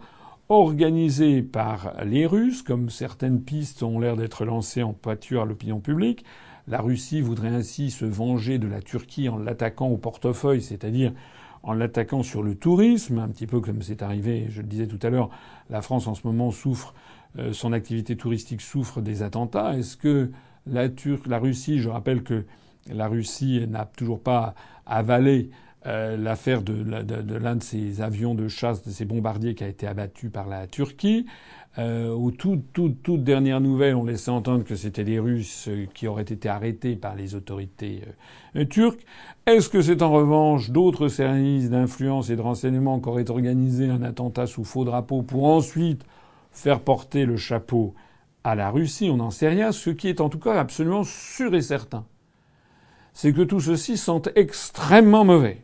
[0.49, 5.81] Organisée par les Russes, comme certaines pistes ont l'air d'être lancées en pâture à l'opinion
[5.81, 6.25] publique.
[6.69, 11.13] La Russie voudrait ainsi se venger de la Turquie en l'attaquant au portefeuille, c'est-à-dire
[11.63, 14.99] en l'attaquant sur le tourisme, un petit peu comme c'est arrivé, je le disais tout
[15.03, 15.31] à l'heure,
[15.71, 16.95] la France en ce moment souffre,
[17.39, 19.77] euh, son activité touristique souffre des attentats.
[19.77, 20.31] Est-ce que
[20.66, 20.88] la,
[21.27, 22.44] la Russie, je rappelle que
[22.90, 24.55] la Russie n'a toujours pas
[24.87, 25.51] avalé
[25.87, 29.87] euh, l'affaire de, l'un de, ses avions de chasse, de ses bombardiers qui a été
[29.87, 31.27] abattu par la Turquie.
[31.79, 36.46] Euh, aux toutes, toutes, on laissait entendre que c'était les Russes euh, qui auraient été
[36.51, 38.03] arrêtés par les autorités
[38.57, 39.01] euh, turques.
[39.46, 44.03] Est-ce que c'est en revanche d'autres services d'influence et de renseignement qui auraient organisé un
[44.03, 46.05] attentat sous faux drapeau pour ensuite
[46.51, 47.94] faire porter le chapeau
[48.45, 49.73] à la Russie On n'en sait rien.
[49.73, 52.05] Ce qui est en tout cas absolument sûr et certain,
[53.13, 55.63] c'est que tout ceci sent extrêmement mauvais.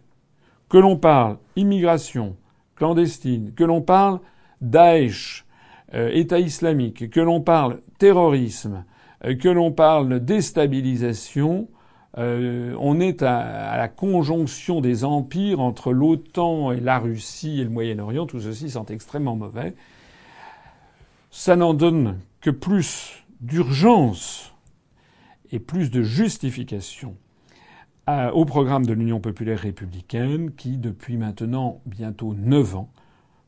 [0.68, 2.36] Que l'on parle immigration
[2.76, 4.20] clandestine, que l'on parle
[4.60, 5.46] Daesh,
[5.94, 8.84] euh, État islamique, que l'on parle terrorisme,
[9.24, 11.68] euh, que l'on parle déstabilisation,
[12.16, 17.70] euh, on est à, la conjonction des empires entre l'OTAN et la Russie et le
[17.70, 18.26] Moyen-Orient.
[18.26, 19.74] Tout ceci sent extrêmement mauvais.
[21.30, 24.54] Ça n'en donne que plus d'urgence
[25.50, 27.16] et plus de justification
[28.32, 32.90] au programme de l'Union populaire républicaine qui, depuis maintenant bientôt neuf ans,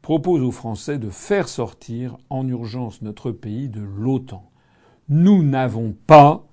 [0.03, 4.51] propose aux Français de faire sortir en urgence notre pays de l'OTAN.
[5.09, 6.47] Nous n'avons pas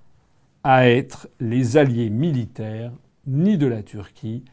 [0.64, 2.94] à être les alliés militaires
[3.26, 4.44] ni de la Turquie,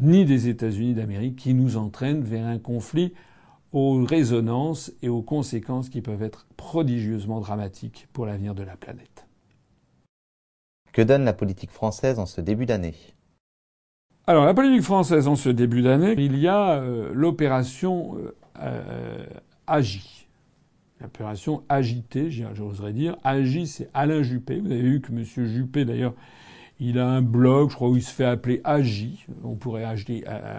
[0.00, 3.12] ni des États-Unis d'Amérique qui nous entraînent vers un conflit
[3.74, 9.26] aux résonances et aux conséquences qui peuvent être prodigieusement dramatiques pour l'avenir de la planète.
[10.92, 12.94] Que donne la politique française en ce début d'année?
[14.28, 18.32] Alors la politique française en ce début d'année, il y a euh, l'opération euh,
[18.62, 19.26] euh,
[19.66, 20.28] Agi.
[21.00, 23.16] L'opération agitée, j'oserais dire.
[23.24, 24.60] Agi, c'est Alain Juppé.
[24.60, 25.24] Vous avez vu que M.
[25.24, 26.14] Juppé, d'ailleurs,
[26.80, 29.26] il a un blog, je crois, où il se fait appeler Agi.
[29.44, 29.84] On pourrait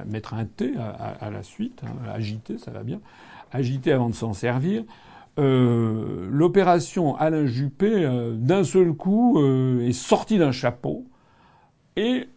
[0.07, 1.81] mettre un T à, la suite.
[1.85, 2.09] Hein.
[2.13, 3.01] Agité, ça va bien.
[3.51, 4.83] Agité avant de s'en servir.
[5.37, 9.39] Euh, l'opération Alain Juppé, euh, d'un seul coup,
[9.81, 11.05] est sortie d'un chapeau.
[11.97, 12.27] Et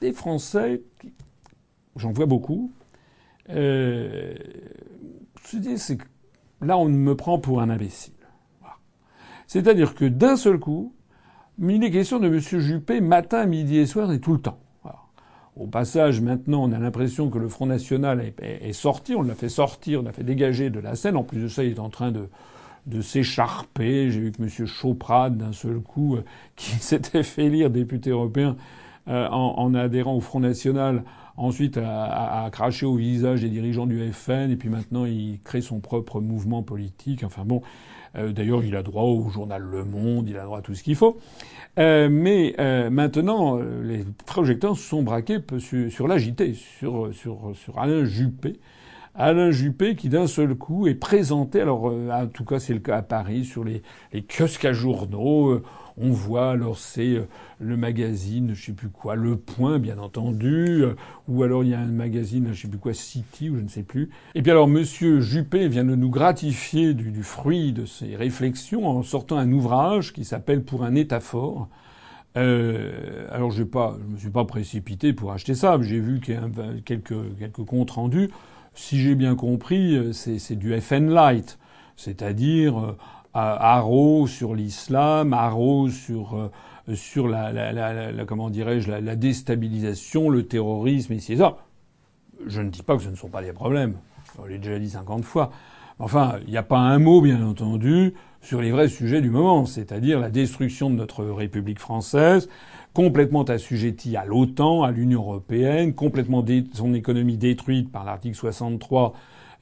[0.00, 0.82] les Français,
[1.96, 2.72] j'en vois beaucoup,
[3.50, 4.34] euh,
[5.48, 6.04] je dis, c'est que
[6.60, 8.14] là, on me prend pour un imbécile.
[9.46, 10.94] C'est-à-dire que d'un seul coup,
[11.68, 12.38] il est question de M.
[12.38, 14.58] Juppé matin, midi et soir et tout le temps.
[15.56, 19.14] Au passage, maintenant, on a l'impression que le Front National est, sorti.
[19.14, 21.16] On l'a fait sortir, on l'a fait dégager de la scène.
[21.16, 24.10] En plus de ça, il est en train de, s'écharper.
[24.10, 24.66] J'ai vu que M.
[24.66, 26.24] Choprade, d'un seul coup, euh,
[26.56, 28.56] qui s'était fait lire député européen
[29.08, 31.04] euh, en, adhérant au Front National,
[31.36, 35.80] ensuite à, cracher au visage des dirigeants du FN, et puis maintenant il crée son
[35.80, 37.22] propre mouvement politique.
[37.24, 37.60] Enfin bon,
[38.16, 40.82] euh, d'ailleurs il a droit au journal Le Monde, il a droit à tout ce
[40.82, 41.18] qu'il faut.
[41.78, 47.10] Euh, mais euh, maintenant, les projecteurs sont braqués sur, l'agité, sur
[47.76, 48.58] Alain Juppé.
[49.14, 52.98] Alain Juppé qui d'un seul coup est présenté, alors en tout cas c'est le cas
[52.98, 55.60] à Paris, sur les, les kiosques à journaux,
[55.96, 57.26] on voit alors c'est euh,
[57.58, 60.94] le magazine, je sais plus quoi, Le Point, bien entendu, euh,
[61.28, 63.68] ou alors il y a un magazine, je sais plus quoi, City, ou je ne
[63.68, 64.10] sais plus.
[64.34, 69.02] Et puis alors Monsieur Juppé vient de nous gratifier du, fruit de ses réflexions en
[69.02, 71.68] sortant un ouvrage qui s'appelle Pour un État fort.
[72.36, 75.78] Euh, alors je pas, je me suis pas précipité pour acheter ça.
[75.82, 76.48] J'ai vu qu'il y a
[76.84, 78.30] quelques quelques comptes rendus.
[78.74, 81.58] Si j'ai bien compris, c'est du FN Light,
[81.96, 82.96] c'est-à-dire
[83.34, 86.50] Haro sur l'islam, Haro sur euh,
[86.94, 91.58] sur la, la, la, comment dirais-je la, déstabilisation, le terrorisme et ça.
[92.46, 93.94] Je ne dis pas que ce ne sont pas des problèmes.
[94.38, 95.50] On l'a déjà dit cinquante fois.
[95.98, 99.66] Enfin, il n'y a pas un mot, bien entendu, sur les vrais sujets du moment,
[99.66, 102.48] c'est-à-dire la destruction de notre République française,
[102.94, 109.12] complètement assujettie à l'OTAN, à l'Union européenne, complètement son économie détruite par l'article 63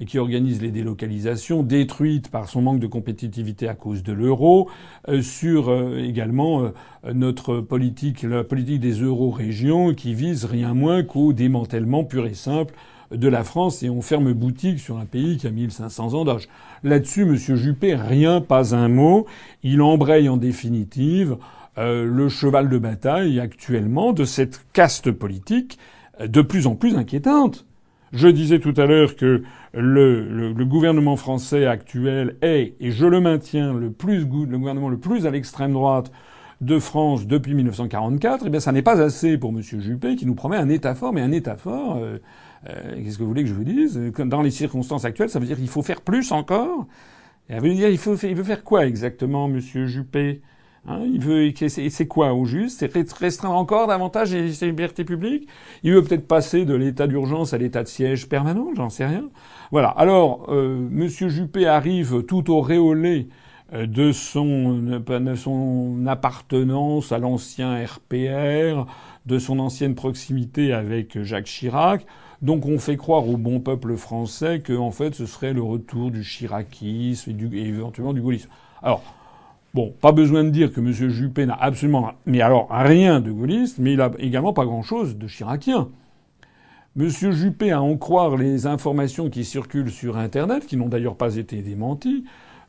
[0.01, 4.71] et qui organise les délocalisations, détruites par son manque de compétitivité à cause de l'euro,
[5.09, 11.03] euh, sur euh, également euh, notre politique, la politique des euro-régions, qui vise rien moins
[11.03, 12.75] qu'au démantèlement pur et simple
[13.11, 16.49] de la France et on ferme boutique sur un pays qui a 1500 ans d'âge.
[16.85, 17.37] Là-dessus, M.
[17.37, 19.27] Juppé, rien, pas un mot.
[19.63, 21.39] Il embraye en définitive
[21.79, 25.79] le cheval de bataille actuellement de cette caste politique
[26.21, 27.68] de plus en plus inquiétante.
[28.13, 29.43] Je disais tout à l'heure que
[29.75, 35.73] le, gouvernement français actuel est, et je le maintiens, le, gouvernement le plus à l'extrême
[35.73, 36.11] droite
[36.61, 39.61] de France depuis 1944, eh bien, ça n'est pas assez pour M.
[39.63, 42.19] Juppé qui nous promet un État fort, mais un État fort, euh,
[42.69, 43.99] euh, qu'est-ce que vous voulez que je vous dise?
[44.17, 46.87] Dans les circonstances actuelles, ça veut dire qu'il faut faire plus encore?
[47.49, 49.61] Et ça veut dire il veut faire quoi exactement, M.
[49.61, 50.43] Juppé?
[50.89, 52.81] Hein, il veut, c'est quoi au juste?
[52.81, 55.49] C'est restreindre encore davantage les libertés publiques?
[55.83, 59.29] Il veut peut-être passer de l'état d'urgence à l'état de siège permanent, j'en sais rien.
[59.71, 59.89] Voilà.
[59.89, 63.29] Alors, euh, Monsieur Juppé arrive tout au réolé
[63.75, 68.87] euh, de son, de son appartenance à l'ancien RPR,
[69.27, 72.07] de son ancienne proximité avec Jacques Chirac,
[72.41, 76.11] Donc on fait croire au bon peuple français que en fait ce serait le retour
[76.11, 78.49] du chiracisme et, du, et éventuellement du gaullisme.
[78.83, 79.03] Alors
[79.79, 80.91] Bon, pas besoin de dire que M.
[80.91, 85.29] Juppé n'a absolument, mais alors rien de gaulliste, mais il a également pas grand-chose de
[85.29, 85.89] chiracien.
[86.99, 87.09] M.
[87.09, 91.63] Juppé, à en croire les informations qui circulent sur Internet, qui n'ont d'ailleurs pas été
[91.63, 92.25] démenties,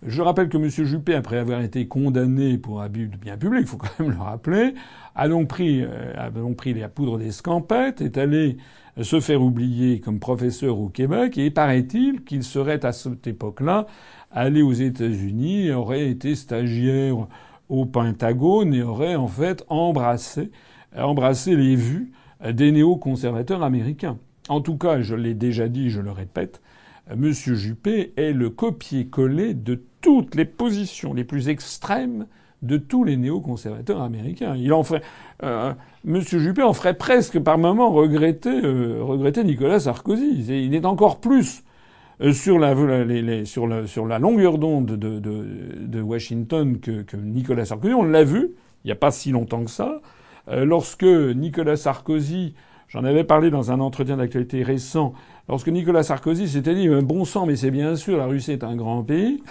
[0.06, 0.70] je rappelle que M.
[0.70, 4.18] Juppé, après avoir été condamné pour abus de biens publics, il faut quand même le
[4.18, 4.74] rappeler,
[5.16, 8.58] a donc pris, euh, a donc pris la poudre des scampettes, est allé
[9.02, 13.88] se faire oublier comme professeur au Québec, et paraît-il qu'il serait à cette époque-là
[14.32, 17.28] allé aux États-Unis, aurait été stagiaire
[17.68, 20.52] au Pentagone et aurait en fait embrassé,
[20.96, 22.12] embrassé les vues
[22.48, 24.18] des néoconservateurs américains.
[24.50, 26.62] En tout cas, je l'ai déjà dit, je le répète,
[27.12, 27.32] M.
[27.32, 32.28] Juppé est le copier-coller de toutes les positions les plus extrêmes
[32.62, 34.56] de tous les néoconservateurs américains.
[34.56, 35.02] Il en ferait,
[35.44, 35.74] euh,
[36.06, 36.22] M.
[36.22, 40.46] Juppé en ferait presque par moments regretter, euh, regretter Nicolas Sarkozy.
[40.66, 41.64] Il est encore plus
[42.22, 42.76] euh, sur la,
[43.46, 43.68] sur,
[44.08, 47.94] la, longueur d'onde de, Washington que, que, Nicolas Sarkozy.
[47.94, 50.02] On l'a vu il n'y a pas si longtemps que ça.
[50.48, 52.56] Euh, lorsque Nicolas Sarkozy,
[52.88, 55.14] j'en avais parlé dans un entretien d'actualité récent,
[55.50, 58.76] lorsque Nicolas Sarkozy s'était dit bon sang, mais c'est bien sûr, la Russie est un
[58.76, 59.44] grand pays,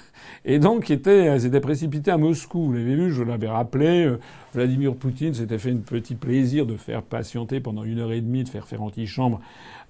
[0.45, 2.67] et donc était, s'était précipité à Moscou.
[2.67, 4.07] Vous l'avez vu, je l'avais rappelé.
[4.07, 4.19] Euh,
[4.55, 8.45] Vladimir Poutine s'était fait un petit plaisir de faire patienter pendant une heure et demie,
[8.45, 9.41] de faire faire antichambre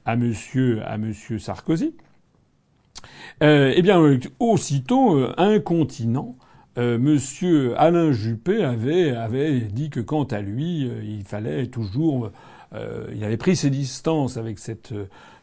[0.04, 1.94] à monsieur, à monsieur Sarkozy.
[3.42, 6.36] Euh, eh bien, euh, aussitôt, euh, incontinent,
[6.76, 12.30] euh, Monsieur Alain Juppé avait, avait dit que quant à lui, il fallait toujours,
[13.12, 14.94] il avait pris ses distances avec cette,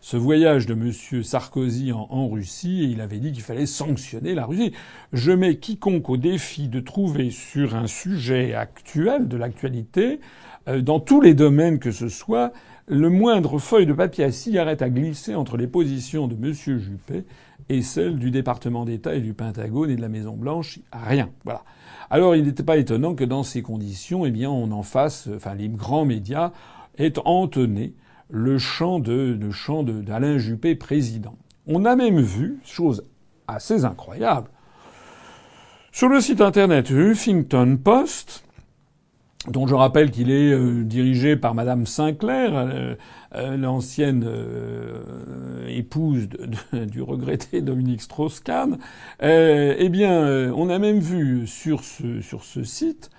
[0.06, 4.46] ce voyage de Monsieur Sarkozy en, Russie et il avait dit qu'il fallait sanctionner la
[4.46, 4.72] Russie.
[5.14, 10.20] Je mets quiconque au défi de trouver sur un sujet actuel de l'actualité,
[10.68, 12.54] dans tous les domaines que ce soit,
[12.88, 17.26] le moindre feuille de papier à cigarette à glisser entre les positions de Monsieur Juppé
[17.70, 20.78] et celle du département d'État et du Pentagone et de la Maison Blanche.
[20.94, 21.32] Rien.
[21.46, 21.64] Voilà.
[22.12, 25.56] Alors il n'était pas étonnant que dans ces conditions, eh bien, on en fasse, enfin,
[25.56, 26.52] les grands médias
[27.00, 27.96] aient entonné
[28.30, 31.36] le chant de, le chant d'Alain Juppé président.
[31.68, 33.06] On a même vu, chose
[33.48, 34.50] assez incroyable,
[35.92, 38.46] sur le site internet Huffington Post,
[39.48, 42.96] dont je rappelle qu'il est euh, dirigé par Madame Sinclair, euh,
[43.36, 44.28] euh, l'ancienne
[45.68, 46.28] épouse
[46.74, 48.78] du regretté Dominique Strauss-Kahn.
[49.22, 53.10] eh bien, on a même vu ce, sur ce site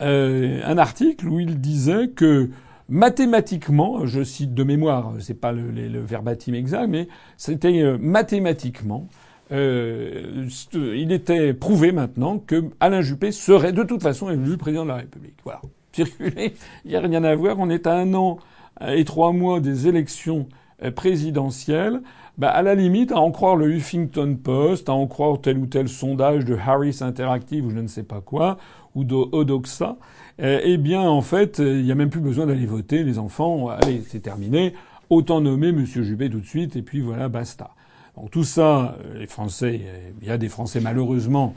[0.00, 2.50] un article où il disait que
[2.88, 9.08] mathématiquement, je cite de mémoire, c'est pas le, le, verbatim exact, mais c'était mathématiquement
[9.52, 14.88] euh, il était prouvé maintenant que Alain Juppé serait de toute façon élu président de
[14.88, 15.36] la République.
[15.44, 15.60] Voilà.
[15.92, 16.54] Circuler,
[16.84, 17.56] il n'y a rien à voir.
[17.58, 18.38] On est à un an
[18.84, 20.48] et trois mois des élections
[20.82, 22.00] euh, présidentielles.
[22.36, 25.66] Bah, à la limite, à en croire le Huffington Post, à en croire tel ou
[25.66, 28.56] tel sondage de Harris Interactive ou je ne sais pas quoi,
[28.96, 29.94] ou d'Odoxa, euh,
[30.38, 33.04] eh bien, en fait, il n'y a même plus besoin d'aller voter.
[33.04, 34.74] Les enfants, allez, c'est terminé.
[35.10, 37.70] Autant nommer Monsieur Juppé tout de suite, et puis voilà, basta.
[38.16, 39.80] Donc tout ça, euh, les Français,
[40.20, 41.54] il y a des Français malheureusement,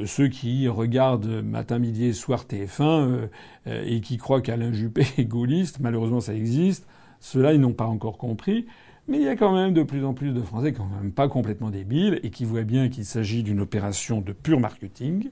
[0.00, 3.28] euh, ceux qui regardent matin, midi et soir TF1 euh,
[3.66, 6.86] et qui croient qu'Alain Juppé est gaulliste, malheureusement ça existe,
[7.20, 8.66] ceux-là ils n'ont pas encore compris.
[9.08, 11.28] Mais il y a quand même de plus en plus de Français quand même pas
[11.28, 15.30] complètement débiles et qui voient bien qu'il s'agit d'une opération de pur marketing,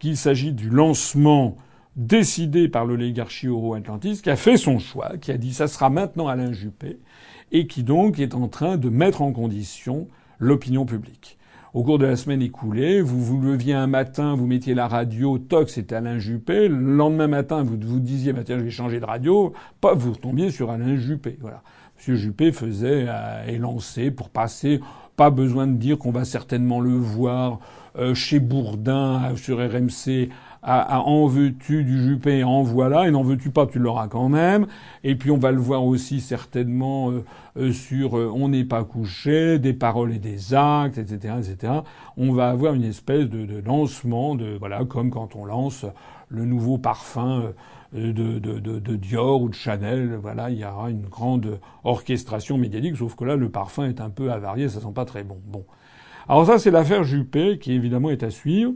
[0.00, 1.56] qu'il s'agit du lancement
[1.96, 6.28] décidé par l'oligarchie euro-atlantiste qui a fait son choix, qui a dit ça sera maintenant
[6.28, 6.98] Alain Juppé
[7.52, 11.38] et qui donc est en train de mettre en condition l'opinion publique.
[11.72, 15.38] Au cours de la semaine écoulée, vous vous leviez un matin, vous mettiez la radio,
[15.38, 16.68] toc, c'était Alain Juppé.
[16.68, 19.52] Le lendemain matin, vous vous disiez, bah tiens, je vais changer de radio.
[19.80, 21.36] Pas, vous retombiez sur Alain Juppé.
[21.40, 21.64] Voilà.
[21.96, 24.80] Monsieur Juppé faisait euh, lançait pour passer.
[25.16, 27.58] Pas besoin de dire qu'on va certainement le voir
[27.96, 30.28] euh, chez Bourdin sur RMC
[30.64, 34.66] à, en veux-tu du Juppé, en voilà, et n'en veux-tu pas, tu l'auras quand même.
[35.02, 37.24] Et puis on va le voir aussi certainement euh,
[37.58, 41.72] euh, sur euh, On n'est pas couché, des paroles et des actes, etc., etc.
[42.16, 45.84] On va avoir une espèce de, de, lancement, de voilà, comme quand on lance
[46.28, 47.52] le nouveau parfum.
[47.92, 52.96] De, de, de, Dior ou de Chanel, voilà, il y aura une grande orchestration médiatique,
[52.96, 55.38] sauf que là, le parfum est un peu avarié, ça sent pas très bon.
[55.46, 55.64] Bon.
[56.28, 58.72] Alors ça, c'est l'affaire Juppé, qui évidemment est à suivre.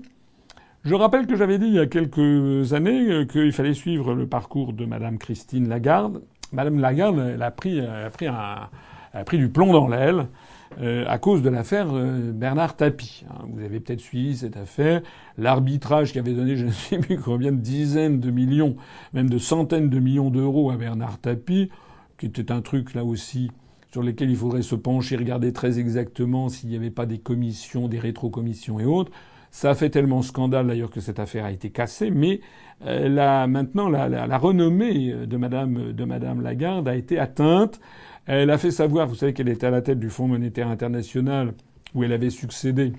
[0.84, 4.26] Je rappelle que j'avais dit il y a quelques années euh, qu'il fallait suivre le
[4.26, 6.22] parcours de Madame Christine Lagarde.
[6.52, 8.68] Madame Lagarde, elle a pris, elle a pris, un,
[9.12, 10.28] elle a pris du plomb dans l'aile
[10.80, 13.24] euh, à cause de l'affaire euh, Bernard Tapie.
[13.28, 13.46] Hein.
[13.52, 15.02] Vous avez peut-être suivi cette affaire.
[15.36, 18.76] L'arbitrage qui avait donné, je ne sais plus combien de dizaines de millions,
[19.12, 21.70] même de centaines de millions d'euros à Bernard Tapie,
[22.18, 23.50] qui était un truc là aussi
[23.90, 27.88] sur lesquels il faudrait se pencher, regarder très exactement s'il n'y avait pas des commissions,
[27.88, 29.10] des rétrocommissions et autres.
[29.50, 32.40] Ça a fait tellement scandale d'ailleurs que cette affaire a été cassée, mais
[32.86, 37.80] euh, maintenant la, renommée de Madame, de Madame Lagarde a été atteinte.
[38.26, 41.54] Elle a fait savoir, vous savez qu'elle était à la tête du Fonds monétaire international
[41.94, 42.92] où elle avait succédé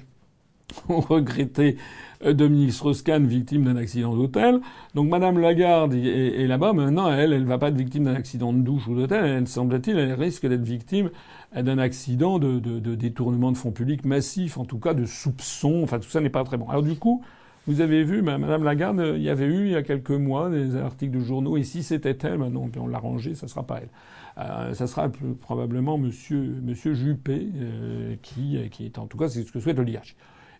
[0.87, 1.77] au regretté
[2.25, 4.59] euh, Dominique Strauss-Kahn, victime d'un accident d'hôtel.
[4.95, 6.73] Donc Madame Lagarde est, là-bas.
[6.73, 9.25] Maintenant, elle, elle va pas être victime d'un accident de douche ou d'hôtel.
[9.25, 11.09] Elle, semble-t-il, elle risque d'être victime
[11.55, 15.81] d'un accident de, de, détournement de fonds publics massif, en tout cas de soupçons.
[15.83, 16.69] Enfin, tout ça n'est pas très bon.
[16.69, 17.23] Alors du coup,
[17.67, 20.75] vous avez vu, Madame Lagarde, il y avait eu il y a quelques mois des
[20.75, 21.57] articles de journaux.
[21.57, 23.89] Et si c'était elle, maintenant, on l'a rangé, ça sera pas elle.
[24.37, 25.09] Euh, ça sera
[25.41, 29.79] probablement Monsieur, Monsieur Juppé, euh, qui, qui est en tout cas, c'est ce que souhaite
[29.79, 30.15] l'IH.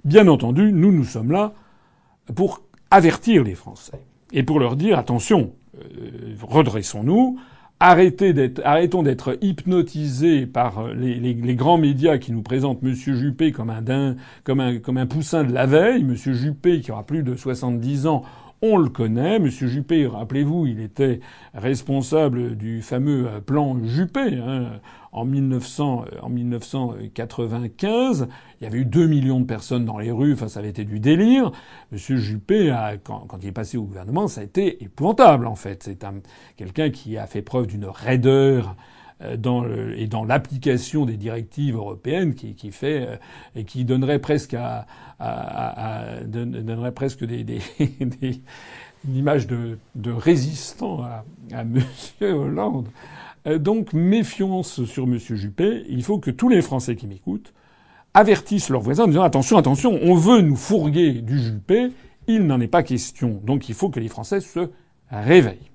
[0.05, 1.53] Bien entendu, nous, nous sommes là
[2.35, 3.99] pour avertir les Français
[4.31, 7.37] et pour leur dire attention, euh, redressons-nous,
[7.79, 13.69] arrêtons d'être hypnotisés par les, les, les, grands médias qui nous présentent Monsieur Juppé comme
[13.69, 17.35] un, comme un, comme un poussin de la veille, Monsieur Juppé qui aura plus de
[17.35, 18.23] 70 ans
[18.61, 19.39] on le connaît.
[19.39, 21.19] Monsieur Juppé, rappelez-vous, il était
[21.53, 24.37] responsable du fameux plan Juppé.
[24.37, 24.79] Hein.
[25.11, 28.27] En, 1900, euh, en 1995,
[28.59, 30.33] il y avait eu 2 millions de personnes dans les rues.
[30.33, 31.51] Enfin, ça avait été du délire.
[31.91, 35.81] Monsieur Juppé, a, quand, il est passé au gouvernement, ça a été épouvantable, en fait.
[35.83, 36.05] C'est
[36.57, 38.75] quelqu'un qui a fait preuve d'une raideur
[39.37, 43.15] dans le, et dans l'application des directives européennes qui, qui fait euh,
[43.55, 44.87] et qui donnerait presque à,
[45.19, 47.59] à, à donnerait presque des, des,
[47.99, 48.41] des
[49.07, 52.89] une image de, de résistant à, à Monsieur Hollande.
[53.47, 55.85] Euh, donc méfiance sur Monsieur Juppé.
[55.89, 57.53] Il faut que tous les Français qui m'écoutent
[58.13, 61.91] avertissent leurs voisins en disant attention, attention, on veut nous fourguer du Juppé.
[62.27, 63.41] Il n'en est pas question.
[63.43, 64.69] Donc il faut que les Français se
[65.09, 65.71] réveillent.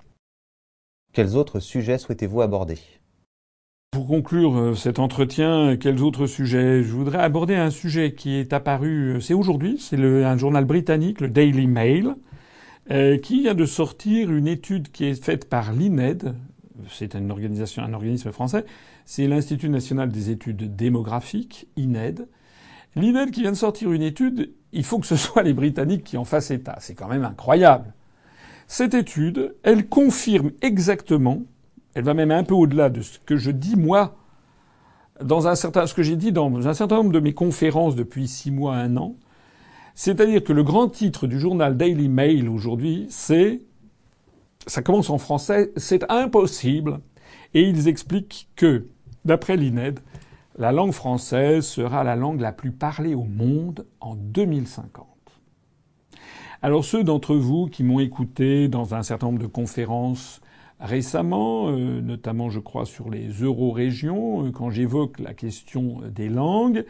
[1.13, 2.77] Quels autres sujets souhaitez-vous aborder?
[3.95, 6.83] Pour conclure euh, cet entretien, quels autres sujets?
[6.83, 11.21] Je voudrais aborder un sujet qui est apparu, euh, c'est aujourd'hui, c'est un journal britannique,
[11.21, 12.15] le Daily Mail,
[12.91, 16.35] euh, qui vient de sortir une étude qui est faite par l'INED,
[16.89, 18.65] c'est une organisation, un organisme français,
[19.05, 22.27] c'est l'Institut national des études démographiques, INED.
[22.97, 26.17] L'INED qui vient de sortir une étude, il faut que ce soit les Britanniques qui
[26.17, 26.75] en fassent état.
[26.81, 27.93] C'est quand même incroyable.
[28.67, 31.43] Cette étude, elle confirme exactement
[31.95, 34.15] elle va même un peu au-delà de ce que je dis moi
[35.23, 38.27] dans un certain, ce que j'ai dit dans un certain nombre de mes conférences depuis
[38.27, 39.15] six mois, un an.
[39.95, 43.61] C'est-à-dire que le grand titre du journal Daily Mail aujourd'hui, c'est,
[44.67, 46.99] ça commence en français, c'est impossible.
[47.53, 48.87] Et ils expliquent que,
[49.23, 50.01] d'après l'INED,
[50.57, 55.07] la langue française sera la langue la plus parlée au monde en 2050.
[56.61, 60.41] Alors ceux d'entre vous qui m'ont écouté dans un certain nombre de conférences
[60.79, 66.85] récemment, euh, notamment je crois sur les euro-régions, euh, quand j'évoque la question des langues,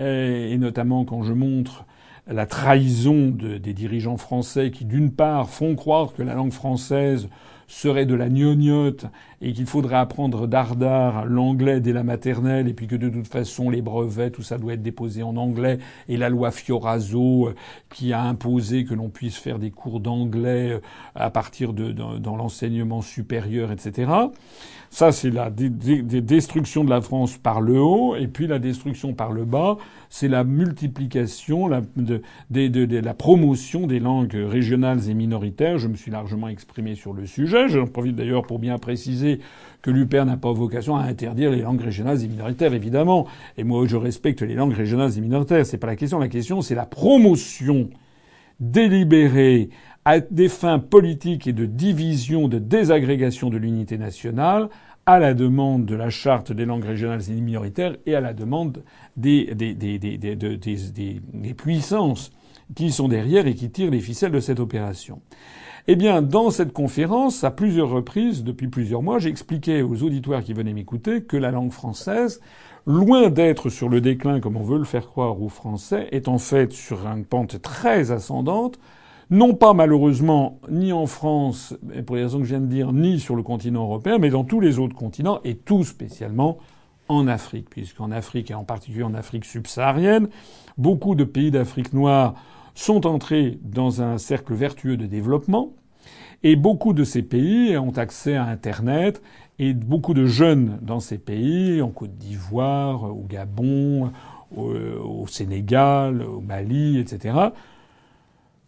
[0.00, 1.84] euh, et notamment quand je montre
[2.26, 7.30] la trahison des dirigeants français qui, d'une part, font croire que la langue française
[7.68, 9.06] serait de la gnognotte
[9.40, 13.70] et qu'il faudrait apprendre dardard l'anglais dès la maternelle et puis que de toute façon
[13.70, 15.78] les brevets, tout ça doit être déposé en anglais
[16.08, 17.54] et la loi Fioraso euh,
[17.90, 20.80] qui a imposé que l'on puisse faire des cours d'anglais euh,
[21.14, 24.10] à partir de dans l'enseignement supérieur, etc.
[24.90, 29.32] Ça, c'est la destruction de la France par le haut, et puis la destruction par
[29.32, 29.76] le bas,
[30.08, 35.76] c'est la multiplication, la, de, la promotion des langues régionales et minoritaires.
[35.76, 37.68] Je me suis largement exprimé sur le sujet.
[37.68, 39.27] J'en profite d'ailleurs pour bien préciser
[39.82, 43.26] que l'UPER n'a pas vocation à interdire les langues régionales et minoritaires, évidemment.
[43.56, 45.64] Et moi, je respecte les langues régionales et minoritaires.
[45.64, 46.18] C'est pas la question.
[46.18, 47.90] La question, c'est la promotion
[48.60, 49.70] délibérée
[50.04, 54.68] à des fins politiques et de division, de désagrégation de l'unité nationale,
[55.08, 58.84] à la demande de la charte des langues régionales et minoritaires et à la demande
[59.16, 59.54] des,
[61.56, 62.30] puissances
[62.74, 65.22] qui sont derrière et qui tirent les ficelles de cette opération.
[65.90, 70.52] Eh bien, dans cette conférence, à plusieurs reprises, depuis plusieurs mois, j'expliquais aux auditoires qui
[70.52, 72.42] venaient m'écouter que la langue française,
[72.84, 76.36] loin d'être sur le déclin comme on veut le faire croire aux Français, est en
[76.36, 78.78] fait sur une pente très ascendante,
[79.30, 81.74] non pas malheureusement ni en France,
[82.06, 84.44] pour les raisons que je viens de dire, ni sur le continent européen, mais dans
[84.44, 86.58] tous les autres continents, et tout spécialement
[87.08, 90.28] en Afrique, puisqu'en Afrique, et en particulier en Afrique subsaharienne,
[90.76, 92.34] beaucoup de pays d'Afrique noire
[92.78, 95.72] sont entrés dans un cercle vertueux de développement,
[96.44, 99.20] et beaucoup de ces pays ont accès à Internet,
[99.58, 104.12] et beaucoup de jeunes dans ces pays, en Côte d'Ivoire, au Gabon,
[104.56, 107.36] au, Sénégal, au Mali, etc.,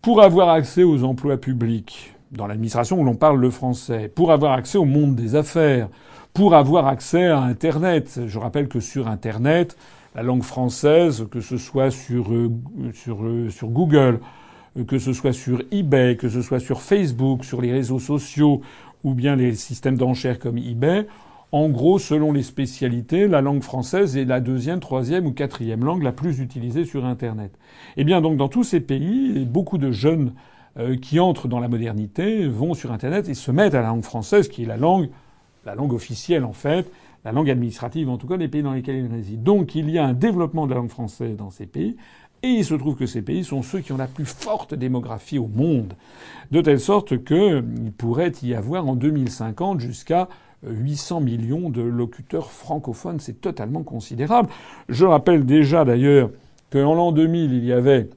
[0.03, 4.53] pour avoir accès aux emplois publics, dans l'administration où l'on parle le français, pour avoir
[4.55, 5.89] accès au monde des affaires,
[6.35, 8.23] pour avoir accès à Internet.
[8.27, 9.77] Je rappelle que sur Internet,
[10.15, 12.51] la langue française, que ce soit sur, euh,
[13.09, 14.21] euh, Google,
[14.77, 18.61] euh, que ce soit sur eBay, que ce soit sur Facebook, sur les réseaux sociaux
[19.05, 21.07] ou bien les systèmes d'enchères comme eBay,
[21.53, 26.03] en gros, selon les spécialités, la langue française est la deuxième, troisième ou quatrième langue
[26.03, 27.59] la plus utilisée sur Internet.
[27.97, 30.35] Eh bien, donc, dans tous ces pays, beaucoup de jeunes
[31.03, 34.49] qui entrent dans la modernité vont sur Internet et se mettent à la langue française,
[34.49, 35.09] qui est la langue
[35.65, 36.91] la langue officielle en fait,
[37.25, 39.43] la langue administrative en tout cas des pays dans lesquels ils résident.
[39.43, 41.97] Donc il y a un développement de la langue française dans ces pays,
[42.43, 45.39] et il se trouve que ces pays sont ceux qui ont la plus forte démographie
[45.39, 45.93] au monde,
[46.51, 50.29] de telle sorte qu'il pourrait y avoir en 2050 jusqu'à
[50.67, 53.21] 800 millions de locuteurs francophones.
[53.21, 54.49] C'est totalement considérable.
[54.89, 56.31] Je rappelle déjà d'ailleurs
[56.71, 58.09] qu'en l'an 2000, il y avait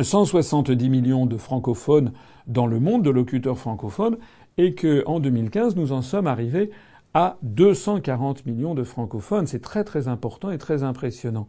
[0.00, 2.12] 170 millions de francophones
[2.46, 4.16] dans le monde, de locuteurs francophones,
[4.58, 6.70] et qu'en 2015, nous en sommes arrivés
[7.16, 9.46] à 240 millions de francophones.
[9.46, 11.48] C'est très très important et très impressionnant.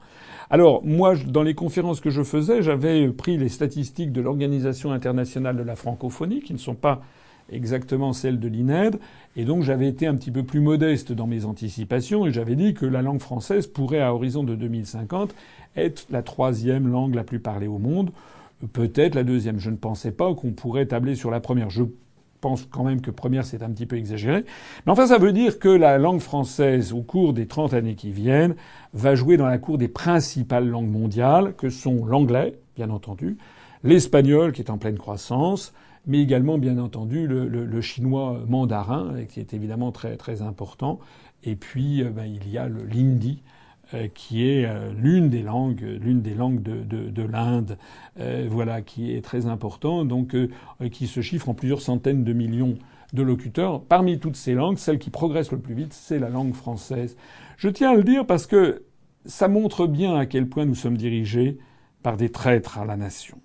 [0.50, 5.58] Alors moi, dans les conférences que je faisais, j'avais pris les statistiques de l'Organisation internationale
[5.58, 7.02] de la francophonie, qui ne sont pas
[7.52, 8.98] exactement celles de l'INED,
[9.36, 12.74] et donc j'avais été un petit peu plus modeste dans mes anticipations, et j'avais dit
[12.74, 15.36] que la langue française pourrait, à horizon de 2050,
[15.76, 18.12] être la troisième langue la plus parlée au monde,
[18.72, 19.60] peut-être la deuxième.
[19.60, 21.70] Je ne pensais pas qu'on pourrait tabler sur la première.
[22.42, 24.46] Pense quand même que première c'est un petit peu exagéré.
[24.86, 28.12] Mais enfin ça veut dire que la langue française au cours des 30 années qui
[28.12, 28.56] viennent
[28.94, 33.38] va jouer dans la cour des principales langues mondiales que sont l'anglais, bien entendu,
[33.84, 35.74] l'espagnol qui est en pleine croissance,
[36.06, 41.00] mais également bien entendu le, chinois mandarin qui est évidemment très très important.
[41.44, 43.44] Et puis euh, ben, il y a l'hindi
[44.14, 47.78] qui est euh, l'une des langues, l'une des langues de, de, de l'Inde,
[48.20, 50.36] euh, voilà, qui est très important, donc
[50.92, 52.76] qui se chiffre en plusieurs centaines de millions
[53.14, 53.82] de locuteurs.
[53.82, 57.16] Parmi toutes ces langues, celle qui progresse le plus vite, c'est la langue française.
[57.58, 58.84] Je tiens à le dire parce que
[59.26, 61.58] ça montre bien à quel point nous sommes dirigés
[62.04, 63.40] par des traîtres à la nation.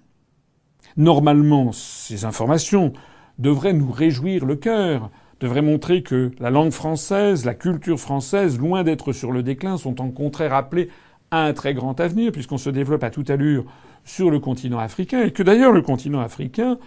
[0.96, 2.92] Normalement, ces informations
[3.38, 5.10] devraient nous réjouir le cœur,
[5.42, 10.00] devrait montrer que la langue française, la culture française, loin d'être sur le déclin, sont
[10.00, 10.88] en contraire appelées
[11.30, 13.64] à un très grand avenir, puisqu'on se développe à toute allure
[14.04, 16.78] sur le continent africain, et que d'ailleurs le continent africain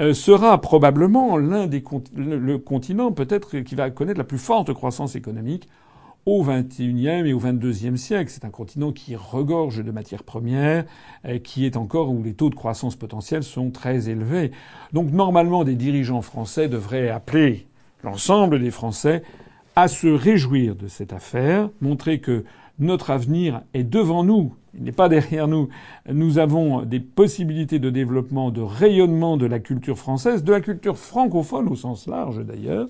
[0.00, 1.84] euh, sera probablement l'un des
[2.16, 5.68] le continent peut-être qui va connaître la plus forte croissance économique
[6.26, 8.30] au XXIe et au XXIIe siècle.
[8.30, 10.84] C'est un continent qui regorge de matières premières,
[11.26, 14.50] euh, qui est encore où les taux de croissance potentiels sont très élevés.
[14.92, 17.69] Donc normalement, des dirigeants français devraient appeler
[18.02, 19.22] l'ensemble des Français
[19.76, 22.44] à se réjouir de cette affaire, montrer que
[22.78, 25.68] notre avenir est devant nous, il n'est pas derrière nous.
[26.10, 30.96] Nous avons des possibilités de développement, de rayonnement de la culture française, de la culture
[30.96, 32.88] francophone au sens large d'ailleurs.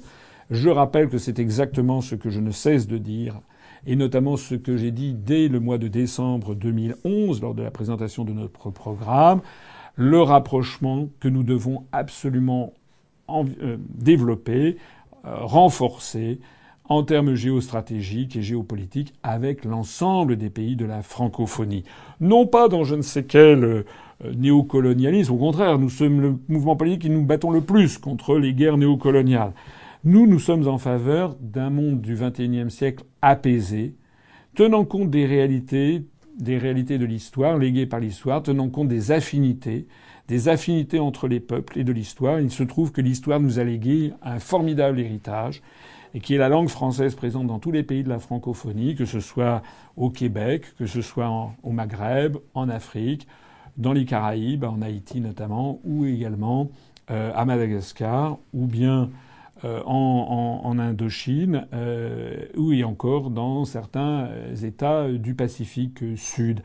[0.51, 3.41] Je rappelle que c'est exactement ce que je ne cesse de dire,
[3.87, 7.71] et notamment ce que j'ai dit dès le mois de décembre 2011 lors de la
[7.71, 9.41] présentation de notre programme,
[9.95, 12.73] le rapprochement que nous devons absolument
[13.31, 14.77] euh, développer
[15.25, 16.41] renforcée
[16.91, 21.85] en termes géostratégiques et géopolitiques avec l'ensemble des pays de la francophonie.
[22.21, 23.85] Non pas dans je ne sais quel euh,
[24.37, 28.53] néocolonialisme, au contraire, nous sommes le mouvement politique qui nous battons le plus contre les
[28.53, 29.53] guerres néocoloniales.
[30.03, 33.95] Nous, nous sommes en faveur d'un monde du XXIe siècle apaisé,
[34.55, 36.07] tenant compte des réalités,
[36.39, 39.87] des réalités de l'histoire, léguées par l'histoire, tenant compte des affinités,
[40.31, 42.39] des affinités entre les peuples et de l'histoire.
[42.39, 45.61] Il se trouve que l'histoire nous a légué un formidable héritage
[46.15, 49.07] et qui est la langue française présente dans tous les pays de la francophonie, que
[49.07, 49.61] ce soit
[49.97, 53.27] au Québec, que ce soit au Maghreb, en Afrique,
[53.77, 56.71] dans les Caraïbes, en Haïti notamment, ou également
[57.11, 59.11] euh, à Madagascar, ou bien
[59.65, 64.29] euh, en, Indochine, euh, ou encore dans certains
[64.63, 66.61] États du Pacifique Sud.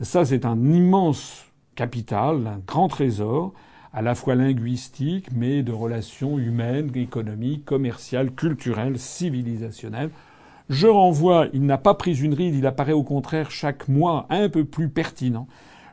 [0.00, 1.49] Ça, c'est un immense
[1.80, 3.54] capital, un grand trésor,
[3.94, 10.10] à la fois linguistique, mais de relations humaines, économiques, commerciales, culturelles, civilisationnelles.
[10.68, 14.50] Je renvoie, il n'a pas pris une ride, il apparaît au contraire chaque mois un
[14.50, 15.46] peu plus pertinent.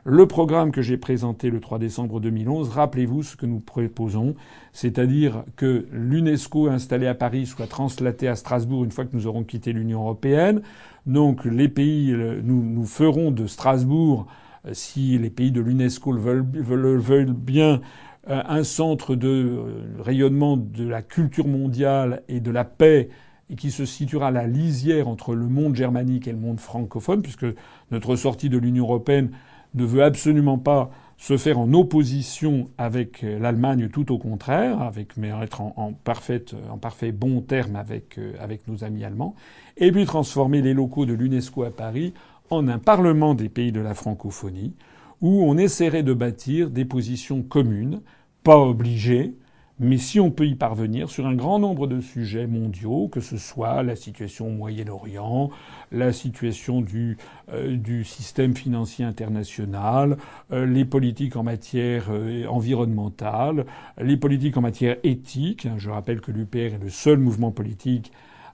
[0.04, 4.34] Le programme que j'ai présenté le 3 décembre 2011, rappelez-vous ce que nous proposons,
[4.74, 9.42] c'est-à-dire que l'UNESCO installé à Paris soit translaté à Strasbourg une fois que nous aurons
[9.42, 10.60] quitté l'Union européenne.
[11.06, 14.26] Donc les pays, nous, nous ferons de Strasbourg
[14.72, 17.80] si les pays de l'UNESCO le veulent, bien,
[18.28, 23.08] euh, un centre de euh, rayonnement de la culture mondiale et de la paix
[23.50, 27.22] et qui se situera à la lisière entre le monde germanique et le monde francophone,
[27.22, 27.46] puisque
[27.90, 29.30] notre sortie de l'Union européenne
[29.74, 35.30] ne veut absolument pas se faire en opposition avec l'Allemagne tout au contraire, avec mais
[35.42, 39.34] être en, en, en parfait bon terme avec avec nos amis allemands,
[39.76, 42.14] et puis transformer les locaux de l'UNESCO à Paris
[42.50, 44.74] en un parlement des pays de la francophonie
[45.20, 48.00] où on essaierait de bâtir des positions communes,
[48.44, 49.34] pas obligées,
[49.80, 53.36] mais si on peut y parvenir sur un grand nombre de sujets mondiaux, que ce
[53.36, 55.50] soit la situation au Moyen-Orient,
[55.92, 57.16] la situation du,
[57.52, 60.16] euh, du système financier international,
[60.50, 63.66] euh, les politiques en matière euh, environnementale,
[64.00, 65.68] les politiques en matière éthique.
[65.76, 68.10] Je rappelle que l'UPR est le seul mouvement politique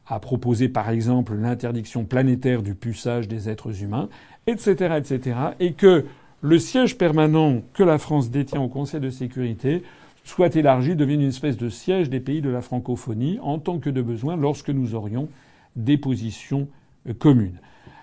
[0.07, 4.09] à proposer, par exemple, l'interdiction planétaire du puçage des êtres humains,
[4.47, 6.05] etc., etc., et que
[6.43, 9.83] le siège permanent que la France détient au Conseil de sécurité
[10.25, 13.91] soit élargi, devienne une espèce de siège des pays de la francophonie en tant que
[13.91, 15.29] de besoin lorsque nous aurions
[15.77, 16.69] des positions
[17.09, 17.59] euh, communes.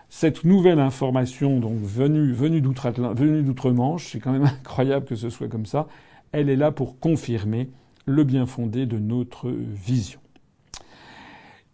[0.09, 5.65] Cette nouvelle information, donc venue, venue d'outre-Manche, c'est quand même incroyable que ce soit comme
[5.65, 5.87] ça,
[6.31, 7.69] elle est là pour confirmer
[8.05, 10.20] le bien fondé de notre vision.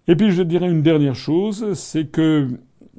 [0.08, 2.48] Et puis je dirais une dernière chose, c'est que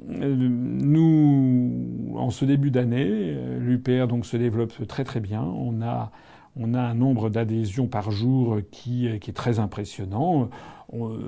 [0.09, 5.43] euh, nous, en ce début d'année, euh, l'UPR donc se développe très très bien.
[5.43, 6.11] On a
[6.55, 10.49] on a un nombre d'adhésions par jour qui, qui, est très impressionnant.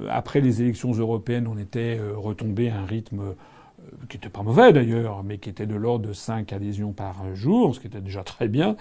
[0.09, 3.33] après les élections européennes, on était euh, retombé à un rythme euh,
[4.09, 7.75] qui n'était pas mauvais d'ailleurs, mais qui était de l'ordre de 5 adhésions par jour,
[7.75, 8.75] ce qui était déjà très bien.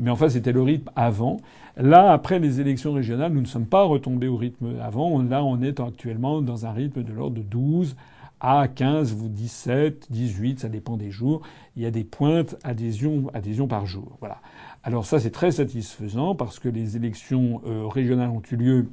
[0.00, 1.38] Mais enfin, c'était le rythme avant.
[1.76, 5.22] Là, après les élections régionales, nous ne sommes pas retombés au rythme avant.
[5.22, 7.96] Là, on est actuellement dans un rythme de l'ordre de 12
[8.40, 11.42] à 15 ou 17, 18, ça dépend des jours.
[11.76, 14.16] Il y a des pointes adhésions, adhésions par jour.
[14.20, 14.40] Voilà.
[14.84, 18.88] Alors ça, c'est très satisfaisant parce que les élections euh, régionales ont eu lieu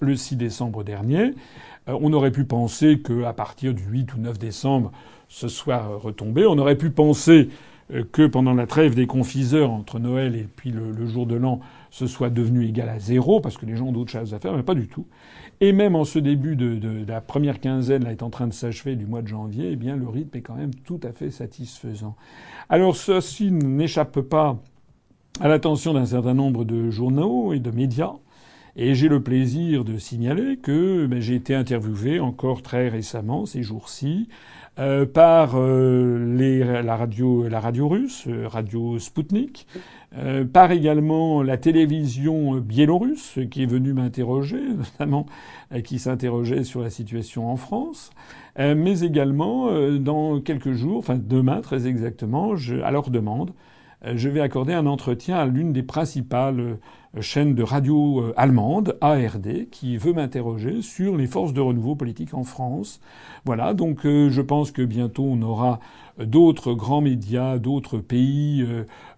[0.00, 1.34] le 6 décembre dernier.
[1.88, 4.92] Euh, on aurait pu penser qu'à partir du 8 ou 9 décembre,
[5.28, 6.46] ce soit retombé.
[6.46, 7.48] On aurait pu penser
[7.92, 11.60] euh, que pendant la trêve des confiseurs entre Noël et puis le, jour de l'an,
[11.90, 14.54] ce soit devenu égal à zéro parce que les gens ont d'autres choses à faire,
[14.56, 15.06] mais pas du tout.
[15.60, 18.96] Et même en ce début de, la première quinzaine, là, est en train de s'achever
[18.96, 22.16] du mois de janvier, eh bien, le rythme est quand même tout à fait satisfaisant.
[22.68, 24.58] Alors, ceci n'échappe pas
[25.40, 28.14] à l'attention d'un certain nombre de journaux et de médias.
[28.74, 33.62] Et j'ai le plaisir de signaler que ben, j'ai été interviewé encore très récemment, ces
[33.62, 34.28] jours-ci,
[34.78, 39.66] euh, par euh, les, la radio, la radio russe, euh, Radio Sputnik,
[40.16, 45.26] euh, par également la télévision biélorusse qui est venue m'interroger, notamment
[45.84, 48.10] qui s'interrogeait sur la situation en France,
[48.58, 53.52] mais également dans quelques jours, enfin demain très exactement, je, à leur demande,
[54.04, 56.78] euh, je vais accorder un entretien à l'une des principales
[57.16, 61.94] euh, chaînes de radio euh, allemandes, ARD, qui veut m'interroger sur les forces de renouveau
[61.94, 63.00] politique en France.
[63.44, 65.80] Voilà, donc je pense que bientôt on aura
[66.18, 68.64] d'autres grands médias, d'autres pays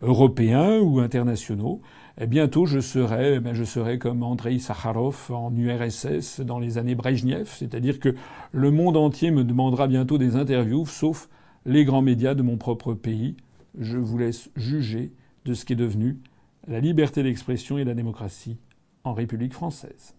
[0.00, 1.82] européens ou internationaux.
[2.18, 6.94] Et bientôt je serai, ben, je serai comme Andrei Sakharov en URSS dans les années
[6.94, 8.14] Brejnev, c'est-à-dire que
[8.52, 11.28] le monde entier me demandera bientôt des interviews, sauf
[11.66, 13.36] les grands médias de mon propre pays
[13.78, 15.12] je vous laisse juger
[15.44, 16.18] de ce qui est devenu
[16.66, 18.58] la liberté d'expression et la démocratie
[19.04, 20.14] en République française.